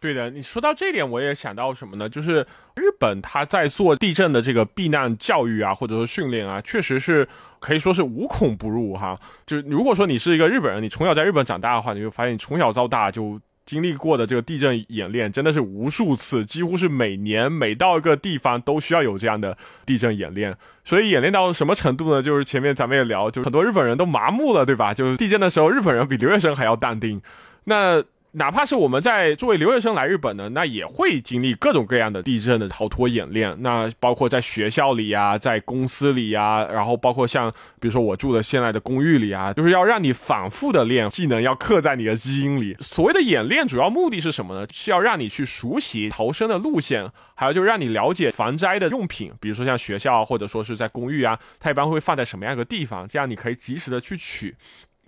[0.00, 2.08] 对的，你说到这点，我也想到什么呢？
[2.08, 7.28] 就是日本他在做地震的这个避难教育啊，或者说训练啊，确实是
[7.58, 9.20] 可以说是无孔不入哈。
[9.46, 13.40] 就如果说你是一个日本人，你从小在日本长大的话，你会发现你从小到大就。
[13.66, 20.56] 经历过的这个地震演练真的是无数次，几乎是每年每到一个地方都需要有这样的地震演练。
[20.82, 22.20] 所以演练到什么程度呢？
[22.20, 24.92] 就是前面咱们也聊，就是很多日本人都麻木了，对吧？
[24.92, 27.22] 就是地震的时候，日本人比留学生还要淡定。
[27.64, 28.02] 那。
[28.32, 33.56] 哪怕是我们在作为留学生来日本呢，那也会经历各种各样的地震的逃脱演练。
[33.60, 37.50] 那包括在学校里呀，在公司里呀，然后包括像
[37.80, 42.76] 比如说我住的现在的公寓里啊， 就是要让你反复的练技能，要刻在你的基因里。
[42.78, 44.64] 所谓的演练主要目的是什么呢？
[44.72, 54.54] 是要让你去熟悉逃生的路线，还有就是让你了解防灾的用品，比如说像学校或者说是在公寓啊，它一般会放在什么样一个地方，这样你可以及时的去取。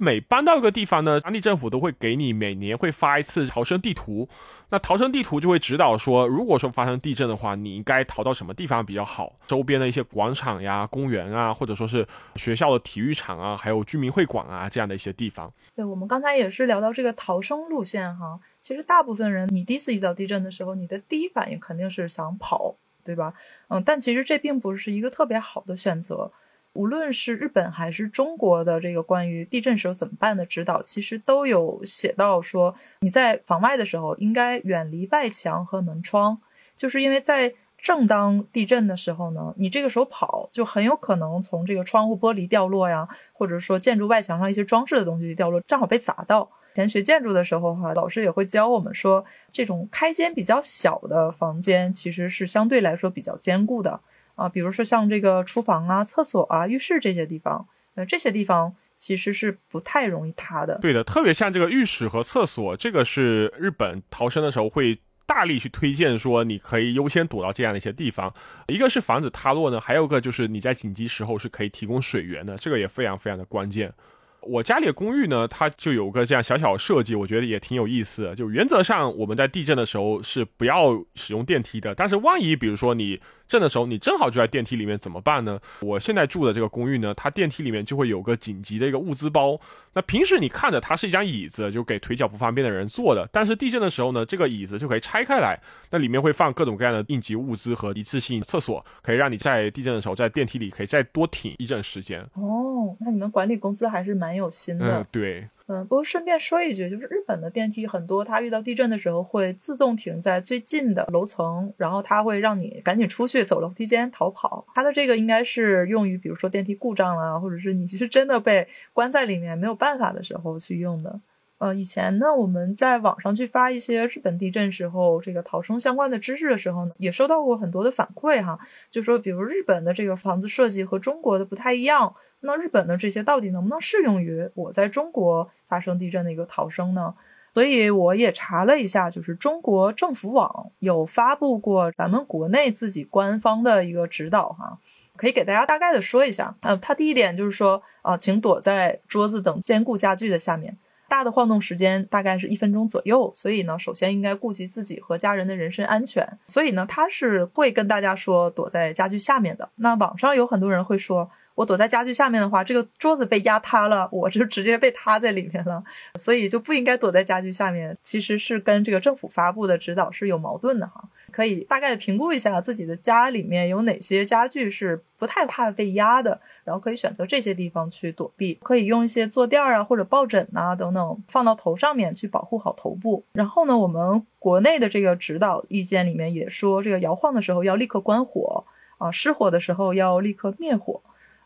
[0.02, 4.28] 每搬到一个地方呢，当地政府都会给你每年会发一次逃生地图。
[4.70, 9.32] 那逃生地图就会指导说，如果说发生地震的话，你应该逃到什么地方比较好？
[9.46, 15.52] 周边的一些广场呀、公园啊，或者说是学校的体育场啊，还有居民会馆啊这样的一些地方。
[15.76, 18.40] 对，我们刚才也是聊到这个逃生路线哈。
[18.58, 22.74] 其实大部分人，你第一次遇到地震的时候，你的第一反应肯定是想跑，
[23.04, 23.34] 对吧？
[23.68, 26.32] 嗯，但其实这并不是一个特别好的选择。
[26.74, 36.40] 无论是日本还是中国的这个关于地震时候怎么办的指导，其实都有写到说，你在房外的时候应该远离外墙和门窗，
[36.76, 46.48] 就是因为在正当地震的时候呢，你这个时候跑就很有可能从这个窗户玻璃掉落呀，或者说建筑外墙上一些装饰的东西掉落，正好被砸到。
[46.72, 54.00] 以前学建筑的时候哈，老师也会教我们说，这种开间比较小的房间其实是相对来说比较坚固的。
[54.34, 60.78] 啊，比如说像这个厨房啊、厕所啊、浴室这些地方，呃，这些地方其实是不太容易塌的。
[60.80, 68.32] 对的，特别像这个浴室和厕所，这个是日本逃生的时候会大力去推荐说，你可以优先躲到这样的一些地方。
[68.68, 73.92] 一个是防止塌落呢，还有个就是你在紧急时候是可以提供水源的，这个也非常非常的关键。
[74.40, 78.34] 我家里的公寓呢，它就有个这样小小设计，我觉得也挺有意思。
[78.34, 83.20] 就原则上我们在地震的时候是不要使用电梯的，但是万一比如说你。
[83.52, 85.60] 震的时候，你正好就在电梯里面，怎么办呢？
[85.80, 89.60] 我现在住的这个公寓呢，它电梯里面就会有个紧急的一个物资包。
[89.92, 93.28] 那平时你看着它是一张椅子，就给腿脚不方便的人坐的。
[93.30, 102.22] 但是地震的时候呢，这个椅子就可以拆开来，那里面会放各种各样的应急物资和一次性厕所，可以让你在地震的时候在电梯里可以再多挺一阵时间。
[102.32, 105.00] 哦，那你们管理公司还是蛮有心的。
[105.00, 105.46] 嗯，对。
[105.72, 114.66] 嗯，不过顺便说一句，就是日本的电梯很多，它遇到地震的时候会自动停在最近的楼层，然后它会让你赶紧出去走楼梯间逃跑。
[114.74, 121.18] 它的这个应该是用于，比如说电梯故障了，或者是你是真的被关在里面没有办法的时候去用的。
[121.62, 128.58] 呃，以前呢，我们在网上去发一些日本地震时候这个逃生相关的知识的时候呢，也收到过很多的反馈哈，
[128.90, 137.14] 就说比如日本的这个房子设计和中国的不太一样，那日本的这些到底能不能适用于我在中国发生地震的一个逃生呢？
[137.54, 144.78] 所以我也查了一下，就是中国政府网有发布过咱们国内自己官方的一个指导哈，
[145.14, 146.56] 可以给大家大概的说一下。
[146.62, 150.76] 呃，它第一点就是说啊，请躲在桌子等坚固家具的下面。
[151.12, 156.26] 大的晃动时间大概是一分钟左右，所以呢，首先应该顾及自己和家人的人身安全。
[156.46, 159.68] 所以呢，他是会跟大家说躲在家具下面的。
[159.76, 161.28] 那网上有很多人会说。
[161.54, 165.82] 我躲在家具下面的话，这个桌子被压塌了，我就直接被塌在里面了，
[166.14, 167.96] 所以就不应该躲在家具下面。
[168.00, 171.02] 其实是跟这个政府发布的指导是有矛盾的哈。
[171.30, 178.58] 可以大概的评估一下自己的家里面有哪些家具是不太怕被压的，然后可以选择这些地方去躲避。
[178.62, 183.24] 可以用一些坐垫啊或者抱枕呐等等放到头上面去保护好头部。
[183.32, 188.64] 然后呢，我们国内的这个指导意见里面也说，这个摇晃的时候要立刻关火
[188.98, 191.00] 啊，失火的时候要立刻灭火。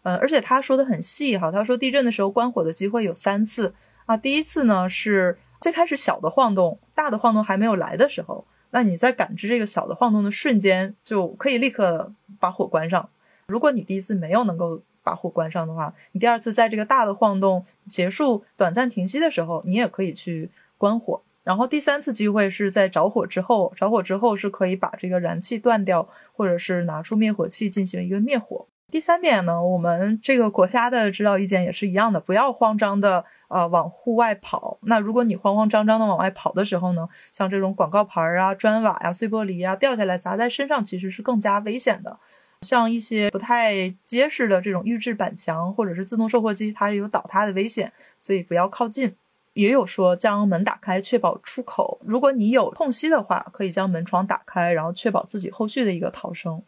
[0.06, 4.16] 嗯，而且他说的很细哈，他说地震的时候关火的机会有三次啊。
[4.16, 13.08] 第一次呢是最开始小的晃动，大的晃动还没有来的时候，那你在感知这个小的晃动的瞬间就可以立刻把火关上。
[13.48, 20.48] 如果你第一次没有能够把火关上的话，你第二次在这个大的晃动结束、短暂停息的时候，你也可以去
[20.78, 21.20] 关火。
[21.42, 28.66] 然后第三次机会是在着火之后，着火之后是可以把这个燃气断掉，或者是拿出灭火器进行一个灭火。
[28.88, 34.78] 第三点呢，我们这个国家的指导意见也是一样的，不要慌张的呃往户外跑。
[34.82, 42.18] 那如果你慌慌张张的往外跑的时候呢，像这种广告牌啊、砖瓦呀、碎玻璃呀掉下来砸在身上，其实是更加危险的。
[42.62, 49.16] 像一些不太结实的这种预制板墙或者是自动售货机，它是有倒塌的危险，所以不要靠近。
[49.54, 51.98] 也有说将门打开，确保出口。
[52.04, 56.62] 如果你有空隙的话，可以将门窗打开，然后确保自己后续的一个逃生。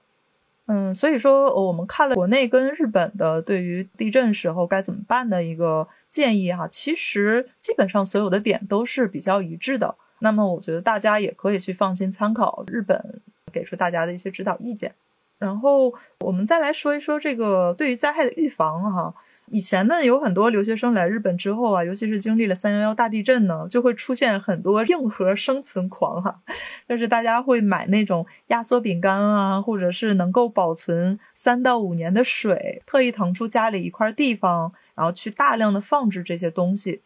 [0.71, 9.97] 嗯，所以说我们看了国内跟日本的对于地震时候该怎么办的一个建议哈，其实基本上所有的点都是比较一致的。
[10.19, 14.95] 那么我觉得大家也可以去放心参考日本给出大家的一些指导意见。
[15.39, 19.15] 然后我们再来说一说这个对于灾害的预防哈。
[19.51, 26.41] 以前呢，有很多留学生来日本之后啊，尤其是经历了三幺幺大地震呢，就会出现很多硬核生存狂哈，
[26.87, 37.01] 就是大家会买那种压缩饼干啊，或者是能够保存三到五年的水，特意腾出家里一块地方，然后去大量的放置这些东西。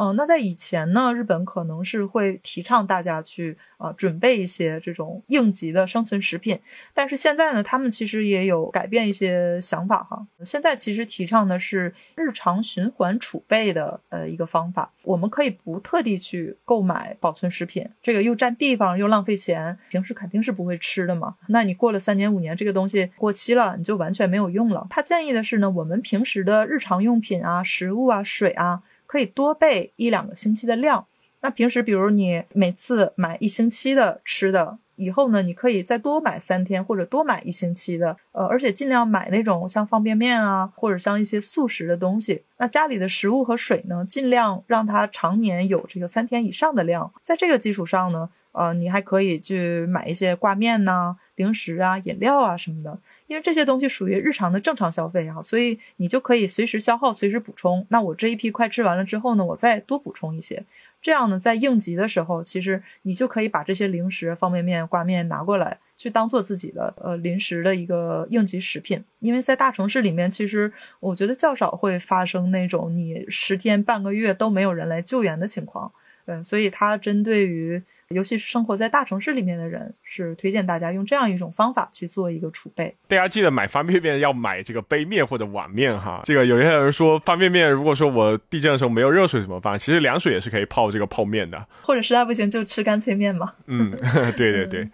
[0.00, 6.60] 嗯，那在以前呢，日本可能是会提倡大家去啊准备一些这种应急的生存食品，
[6.94, 10.24] 但是现在呢，他们其实也有改变一些想法哈。
[10.44, 21.34] 现在其实提倡的是日常循环储备的呃一个方法，我们可以不特地去购买保存食品，这个又占地方又浪费钱，平时肯定是不会吃的嘛。
[21.48, 24.86] 那你过了三年五年，这个东西过期了，你就完全没有用了。
[24.88, 28.82] 他建议的是呢，我们平时的日常用品啊、食物啊、水啊。
[29.08, 31.06] 可以多备一两个星期的量。
[31.40, 38.16] 那平时，比如你每次买一星期的吃的，以后呢，你可以再多买三天或者多买一星期的。
[38.32, 42.42] 呃，而且尽量买那种像方便面啊，或者像一些速食的东西。
[42.58, 47.12] 那家里的食物和水呢，尽量让它常年有这个三天以上的量。
[47.22, 51.16] 在这个基础上呢，呃，你还可以去买一些挂面呐。
[51.38, 57.86] 零食啊、饮料啊什么的，因为这些东西属于日常的正常消费啊，所以你就可以随时消耗、随时补充。
[57.90, 60.64] 那我这一批快吃完了之后呢，我再多补充一些，
[61.00, 69.02] 这样呢，在应急的时候，其实你就可以把这些零食、方便面、挂面拿过来，去当做自己的呃临时的一个应急食品。
[69.20, 75.92] 因为在大城市里面，其实我觉得较少会发生那种你十天半个月都没有人来救援的情况。
[76.28, 82.94] 对，所以它针对于，尤其是生活在大城市里面的人，是推荐大家用这样一种方法去做一个储备。
[83.08, 86.20] 大家记得买方便面要买这个杯面或者碗面哈。
[86.26, 89.78] 这个有些人说方便面，如果说我地震的时候没有热水怎么办？
[89.78, 91.66] 其实凉水也是可以泡这个泡面的。
[91.80, 93.54] 或者实在不行就吃干脆面嘛。
[93.66, 93.90] 嗯，
[94.36, 94.86] 对对对。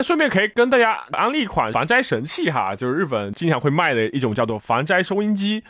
[0.00, 5.64] 顺便可以跟大家安利一款防灾神器哈，就是日本经常会卖的一种叫做防灾收音机。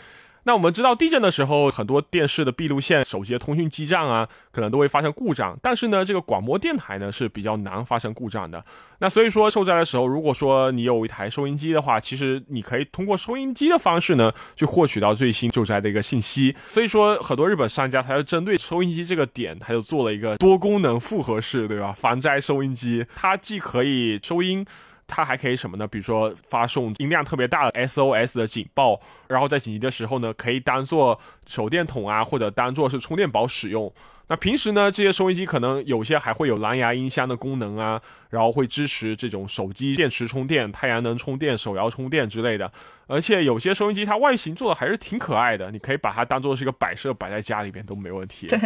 [0.46, 5.58] 那我们知道地震的时候，很多电视的闭路线、手机的通讯基站啊，可能都会发生故障。
[5.62, 8.62] 但是呢，这个广播电台呢是比较难发生故障的。
[8.98, 16.54] 那所以说，受灾的时候，如果说你有一台收音机的话，其实你可以通过收音机的方式呢，去获取到最新救灾的一个信息。
[16.68, 21.92] 所以说，很多日本商家他就针对收音机这个点，他就做了一个多功能复合式，对吧？
[21.92, 24.64] 防灾收音机，它既可以收音。
[25.06, 25.86] 它还可以什么呢？
[25.86, 33.92] 比如说发送音量特别大的 SOS 的警报，然后在紧急的时候呢，可以当做手电筒啊，或者当做是充电宝使用。
[34.26, 38.00] 那平时呢，这些收音机可能有些还会有蓝牙音箱的功能啊，
[38.30, 42.72] 然后会支持这种手机电池充电、太阳能充电、手摇充电之类的。
[43.06, 48.46] 而且有些收音机它外形做的还是挺可爱的，你可以把它当做是一个摆设摆在家里边都没问题。
[48.48, 48.58] 对，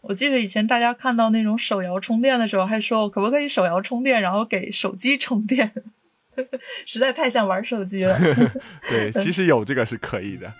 [0.00, 5.74] 我记得以前大家看到那种手摇充电的时候，还说可不可以手摇充电，然后给手机充电，
[6.86, 8.18] 实在太像玩手机了。
[8.88, 10.50] 对，其实有这个是可以的。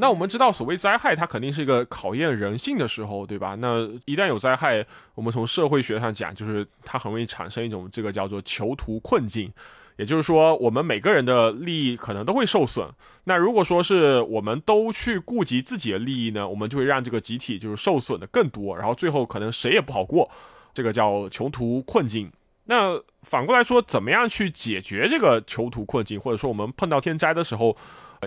[0.00, 3.54] 那我们知道，所谓灾害，它肯定是一个考验人性的时候，对吧？
[3.56, 4.84] 那一旦有灾害，
[5.14, 9.52] 我们从社会学上讲，就是它很容易产生一种这个叫做囚徒困境，
[9.96, 12.88] 也就是说，我们每个人的利益可能都会受损。
[13.24, 20.30] 那如果说是我们都去顾及自己的利益呢，我们就会让这个集体就是受损的更多，然后最后可能谁也不好过，
[20.72, 22.32] 这个叫囚徒困境。
[22.64, 27.76] 那反过来说，怎么样去解决这个囚徒困境，或者说我们碰到天灾的时候？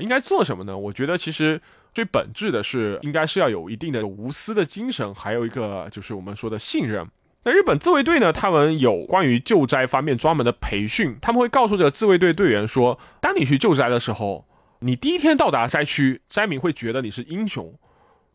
[0.01, 0.77] 应该做什么呢？
[0.77, 1.61] 我觉得其实
[1.93, 7.07] 最本质的是，应该是要有一定的无私的精神，还有一个就是我们说的信任。
[7.45, 14.47] 那日本自卫队呢，他们有关于救灾方面专门的培训，他们会告诉这个自卫队队员说，当你去救灾的时候，
[14.79, 17.65] 你第一天到达灾区，灾民会觉得你是英雄；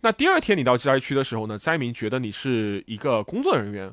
[0.02, 3.90] 那第二天你到灾区的时候呢，灾民觉得你是一个工作人员；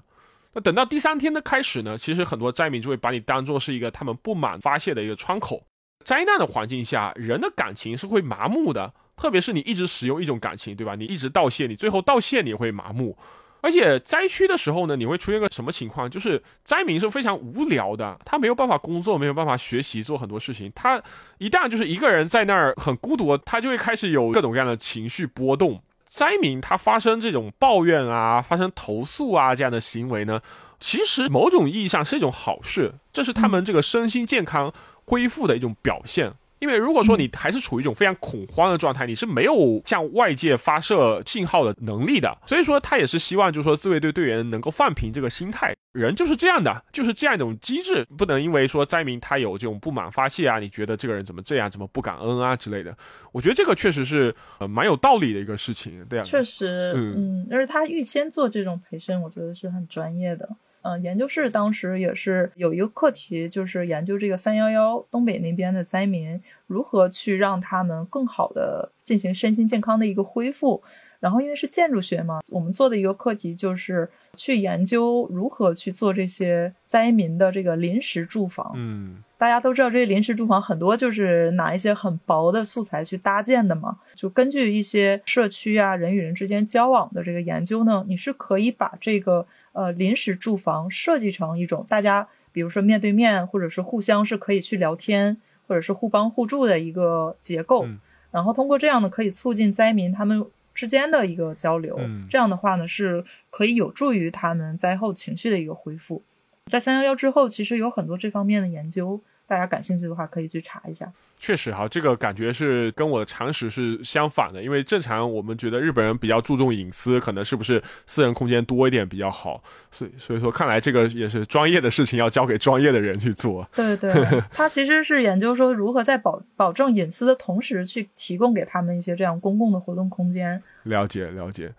[0.53, 5.65] 那等到第三天的开始呢，其实很多灾民就会把你当做是一个他们不满发泄的一个窗口。
[6.05, 10.95] 灾难的环境下，人的感情是会麻木的，特别是你一直使用一种感情，对吧？
[10.95, 13.17] 你一直道谢，你最后道谢你会麻木。
[13.61, 16.07] 而且灾区的时候呢，你会出现个什么情况？
[16.07, 20.71] 就是灾民是非常无聊的，他没有办法工作，没有办法学习，做很多事情。
[20.75, 21.01] 他
[21.39, 25.81] 一旦就是一个人在那儿很孤独，他就会开始有各种各样的情绪波动。
[26.07, 30.39] 灾民他发生这种抱怨啊，发生投诉啊这样的行为呢，
[30.79, 34.71] 其实某种意义上是一种好事，这是他们这个身心健康。
[35.05, 42.35] 恢复的一种表现，因为如果说你还是处于一种非常恐慌的状态，你是没有向外界发射信号的能力的。
[42.45, 45.73] 所以说，他也是希望，就是说自卫队队员能够放平这个心态。
[45.91, 52.93] 人就是这样的，就是这样一种机制，不能因为说灾民他有这种不满发泄啊，你觉得这个人怎么这样，怎么不感恩啊之类的。
[53.31, 56.23] 我觉得这个确实是呃蛮有道理的一个事情，对啊。
[56.23, 60.49] 确实，嗯，而且他预先做这种培训，我觉得是很专业的。
[60.87, 70.83] 嗯，研究室当时也是有一个课题，就是研究这个三幺幺东北那边的灾民如何去让他们更好的进行身心健康的一个恢复。
[71.19, 78.71] 然后因为是建筑学嘛，我们做的一个课题就是去研究如何去做这些灾民的这个临时住房。
[78.75, 83.97] 嗯，大家都知道，这些临时住房很多就是拿一些很薄的素材去搭建的嘛。
[84.13, 95.37] 就根据一些社区啊人与人之间交往的这个研究呢，你是可以把这个呃临时住房设计成一种大家比如说面对面或者是互相是可以去聊天
[95.67, 97.85] 或者是互帮互助的一个结构。
[97.85, 97.99] 嗯
[98.31, 100.45] 然后通过这样呢，可以促进灾民他们
[100.75, 101.95] 之间的一个交流。
[101.97, 106.21] 嗯这样的话呢，是可以有助于他们灾后情绪的一个恢复。
[106.67, 111.11] 在三幺幺之后，其实有很多这方面的研究，大家感兴趣的话可以去查一下。
[111.37, 123.67] 确实哈，这个感觉是跟我的常识是相反的，因为正常我们觉得日本人比较注重隐私，可能是不是私人空间多一点比较好，所以所以说看来这个也是专业的事情，要交给专业的人去做。
[123.75, 130.63] 对对对，他其实是研究说如何在保保证隐私的同时，去提供给他们一些这样公共的活动空间。
[130.83, 131.73] 了解了解。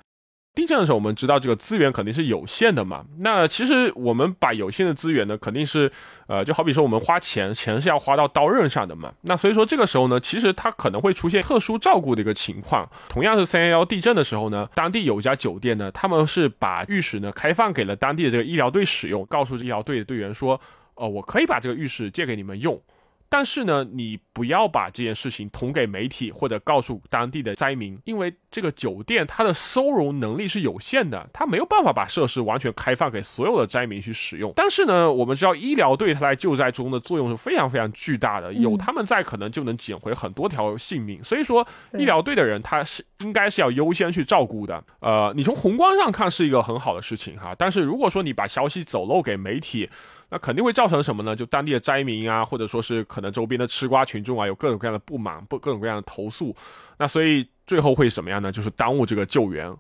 [0.56, 3.04] 地震的时候，我们知道这个资源肯定是有限的嘛。
[3.18, 5.92] 那其实我们把有限的资源呢，肯定是，
[6.28, 9.12] 呃，就好比说我们花钱，钱是要花到刀刃上的嘛。
[9.20, 12.88] 那所以说这个时候呢，其实它可能会出现特殊照顾的一个情况。
[13.06, 20.58] 同样是三幺幺地震的时候呢，当地有一家酒店呢，他们是把浴室呢开放给了当地的这个医疗队使用，告诉医疗队的队员说，
[20.94, 22.80] 呃，我可以把这个浴室借给你们用。
[23.28, 34.52] 但是呢，你不要把这件事情捅给媒体或者告诉当地的灾民，因为这个酒店它的收容能力是有限的，它没有办法把设施完全开放给所有的灾民去使用。
[34.54, 41.22] 但是呢，我们知道医疗队它在救灾中的作用是非常非常巨大的，有他们在，可能就能捡回很多条性命。
[41.24, 41.66] 所以说，
[41.98, 44.82] 医疗队的人他是应该是要优先去照顾的。
[45.00, 49.88] 呃，你从宏观上看是一个很好的事情哈，但是如果说你把消息走漏给媒体，
[50.28, 51.36] 那肯定会造成什么呢？
[51.36, 56.54] 就当地的灾民啊，或者说是可能周边的吃瓜群众啊，有各种各样的不满，不各种各样的投诉。
[56.98, 58.50] 那所以最后会什么样呢？
[58.52, 59.72] 就是耽误这个救援。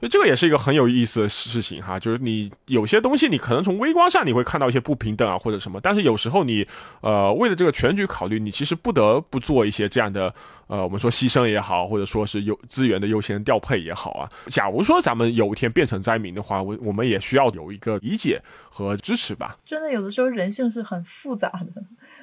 [0.00, 6.66] 所以这个也是一个很有意思的事情哈，就是你有些东西你可能从微观上你会看到一些不平等啊或者什么，但是有时候你
[7.00, 10.32] 呃为了这个全局考虑，你其实不得不做一些这样的
[10.68, 14.30] 呃我们说牺牲也好，或者说是优资源的优先调配也好啊。
[14.46, 18.40] 假如说咱们有一天变成灾民的话，我我们也需要有一个理解
[18.70, 19.58] 和支持吧。
[19.64, 21.82] 真的有的时候人性是很复杂的，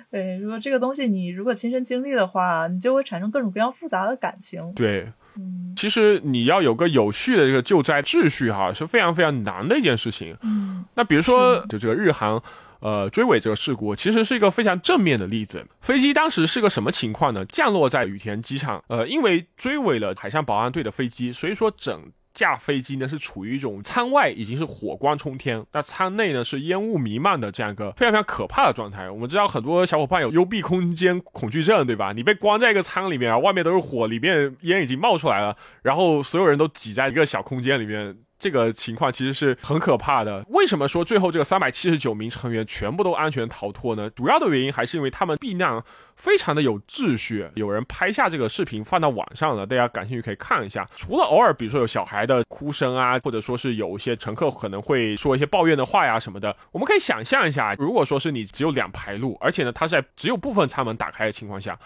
[0.09, 4.73] 对，如果这个东西你如果亲身经历的话，你就会产生各种各样复杂的感情。
[4.73, 10.35] 对，嗯其实你要有个有序的这个救灾秩序哈，是非常非常难的一件事情。
[10.41, 12.41] 嗯那比如说，就这个日韩。
[12.81, 15.65] 呃，追尾这个事故其实是一个非常正面的例子。
[15.81, 17.43] 飞机当时是个什么情况呢？
[17.45, 21.99] 降落在羽田机场，呃，因为追尾了海上保安队的飞机，所以说整
[22.35, 29.09] 架飞机呢是处于一种舱外已经是火光冲天，那舱内呢是烟雾弥漫的这样一个非常非常可怕的状态。
[29.09, 32.11] 我们知道很多小伙伴有幽闭空间恐惧症，对吧？
[32.11, 38.15] 你被关在一个舱里面，然后外面都是火，里面烟已经冒出来了，然后所有人都挤在一个小空间里面。
[38.37, 40.43] 这个情况其实是很可怕的。
[40.49, 44.09] 为什么说最后这个三百七十九名成员全部都安全逃脱呢？
[44.09, 45.81] 主要的原因还是因为他们避难
[46.15, 47.49] 非常的有秩序。
[47.55, 50.87] 有人拍下这个视频放到网上了，大家感兴趣可以看一下。
[50.95, 61.77] 除了偶尔比如说有小孩的哭声啊，或者说是有一些乘客可能会说一些抱怨的话呀什么的，我们可以想象一下，如果说是你只有两排路，而且呢它是在只有部分舱门打开的情况下。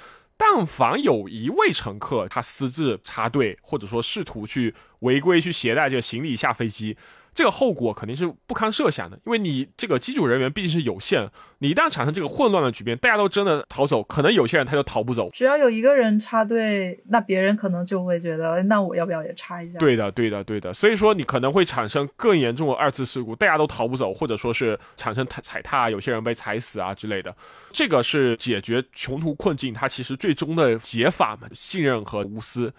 [0.41, 6.95] 但凡有一位乘客他私自插队，或者说试图去违规去携带这个行李下飞机，
[7.39, 9.17] 这个后果肯定是不堪设想的。
[9.25, 11.25] 因为你这个机组人员毕竟是有限，
[11.59, 15.29] 你一旦产生这个混乱的局面，大家都真的逃走，可能有些人他就逃不走。
[15.31, 19.79] 只要有一个人插队，那别人可能就会觉得，那我要不要也插一下？
[19.79, 20.73] 对的，对的，对的。
[20.73, 27.33] 所以说你可能会产生更严重的二次事故，大家都逃不走，或者说是产生踩踩踏，有些人被踩死啊之类的。
[27.71, 32.73] 这个是解决穷途困境，它其实最终的解法嘛，信任和无私。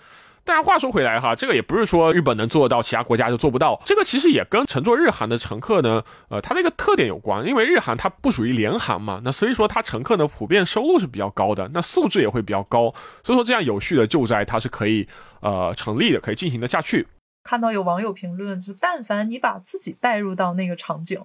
[0.50, 3.80] 但是话说回来哈，这个也不是说日本能做到，其他国家就做不到。
[3.86, 7.46] 这个其实也跟乘坐日航的乘客呢，呃，它的一个特点有关。
[7.46, 12.92] 因为日航它不属于联航嘛，那所以说它乘客呢普遍收入是比较高的，那素质也会比较高。
[13.22, 15.06] 所以说这样有序的救灾它是可以
[15.40, 17.06] 呃成立的，可以进行的下去。
[17.44, 21.22] 看到有网友评论，就但凡你把自己带入到那个场景，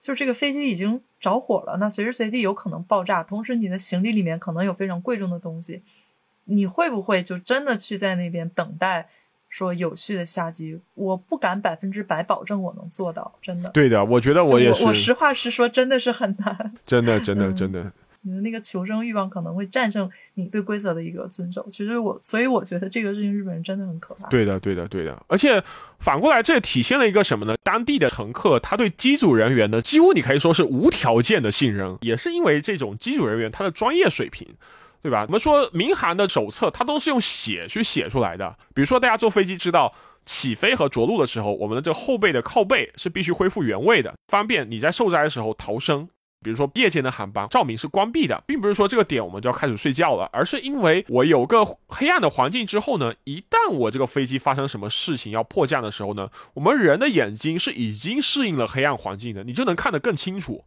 [0.00, 5.82] 就这个飞机已经着火了，那随时随地有可能爆炸，同时你的行李里面可能有非常贵重的东西，
[6.44, 9.08] 你会不会就真的去在那边等待
[9.48, 10.80] 说有序的下机？
[10.94, 13.70] 我不敢百分之百保证我能做到，真的。
[13.70, 16.74] 对的，我觉得我也是，我实话实说，真的是很难。
[16.84, 17.92] 真的， 真的，嗯真的。
[18.26, 21.66] 你的那个求生欲望可能会战胜你对规则的一个遵守。
[21.68, 24.26] 其实我，所以我觉得这个事情日本人真的很可怕。
[24.28, 25.22] 对的，对的，对的。
[25.28, 25.62] 而且
[25.98, 27.54] 反过来，这体现了一个什么呢？
[27.62, 34.48] 当地的乘客他对机组人员的，几乎你可以说是无条件的信任，也是因为这种机组人员他的专业水平。
[35.04, 35.24] 对吧？
[35.28, 38.56] 我们说民航的手册，它都是用写去写出来的。
[38.74, 39.94] 比如说，大家坐飞机知道，
[40.24, 46.08] 起飞和着陆的时候，我们的这个后背的靠背是必须恢复原位的，方便你在受灾的时候逃生。
[46.42, 60.64] 比如说夜间的航班，照明是关闭的，并不是说这个点我们就要开始睡觉了，而是因为我有个黑暗的环境之后呢，一旦我这个飞机发生什么事情要迫降的时候呢，我们人的眼睛是已经适应了黑暗环境的，你就能看得更清楚。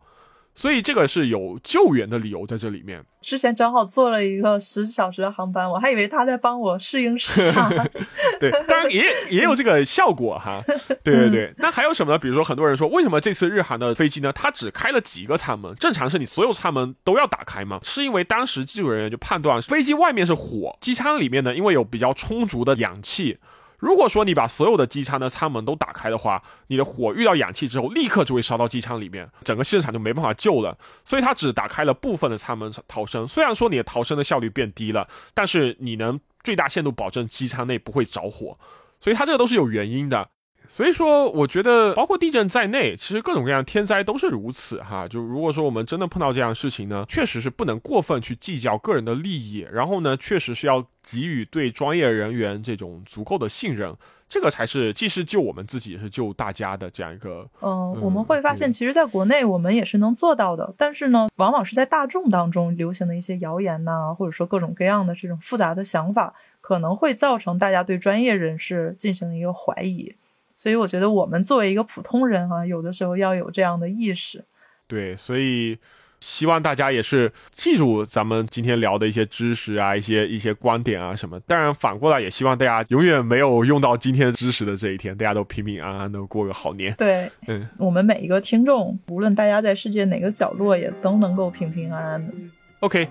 [0.58, 3.03] 所以这个是有救援的理由在这里面。
[3.22, 7.70] 之前正好坐了一个十小时的航班，我还以为他在帮我适应时差。
[8.39, 10.60] 对，当然也也有这个效果哈。
[11.05, 12.18] 对对对，那还有什么呢？
[12.18, 14.34] 比如说很多人说，为什么这次日韩的飞机呢？
[14.34, 15.76] 它只开了几个舱门？
[15.76, 17.80] 正常是你所有舱门都要打开吗？
[17.84, 23.38] 是因为当时技术人员就判断飞机外面是火，机舱里面呢，因为有比较充足的氧气。
[23.78, 30.78] 如果说你把所有的机舱的舱门都打开的话，你的火遇到氧气之后，立刻就会烧到机舱里面，整个现场就没办法救了。
[31.05, 33.28] 所以它只打开了部分的舱门逃生。
[33.28, 38.57] 虽然说你的逃生的效率变低了，但是你能最大限度保证机舱内不会着火。
[38.99, 40.28] 所以它这个都是有原因的。
[40.70, 45.07] 所以说，我觉得包括地震在内，其实各种各样天灾都是如此哈。
[45.07, 53.95] 就如果说我们真的碰到这样的事情呢，确实是不能过分去计较个人的利益，然后呢，确实是要给予对专业人员这种足够的信任，
[54.28, 57.49] 这个才是既是救我们自己，也是救大家的这样一个。
[57.61, 70.15] 嗯，我们会发现，其实在国内我们也是能做到的，但是呢，往往是在大众当中流行的一些谣言呐，或者说各种各样的这种复杂的想法，可能会造成大家对专业人士进行一个怀疑。
[70.58, 74.43] 所以我觉得我们作为一个普通人啊，有的时候要有这样的意识。
[74.88, 75.78] 对，所以
[76.20, 81.39] 希望大家也是记住咱们今天聊的一些知识啊，一些一些观点啊什么。
[81.41, 86.91] 当然反过来也希望大家永远没有用到今天知识的这一天，大家都平平安安的过个好年。
[86.97, 92.34] 对，嗯，我们每一个听众，无论大家在世界哪个角落，也都能够平平安安的。
[92.80, 93.08] OK，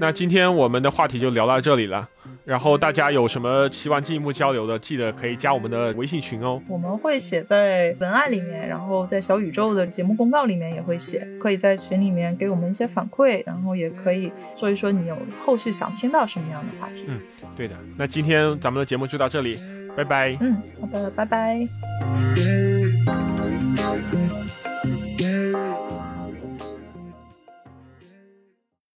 [0.00, 2.08] 那今天我们的话题就聊到这里了。
[2.46, 6.62] 然后大家有什么希望进一步交流的，记得可以加我们的微信群哦。
[6.68, 17.04] 我们会写在文案里面，然后在小宇宙的节目公告里面也会写，可以在群里面给我们一些反馈，然后也可以说一说你有后续想听到什么样的话题。
[17.08, 17.20] 嗯，
[17.56, 17.74] 对的。
[17.98, 19.58] 那今天咱们的节目就到这里，
[19.96, 20.36] 拜拜。
[20.40, 21.66] 嗯，好的，拜拜。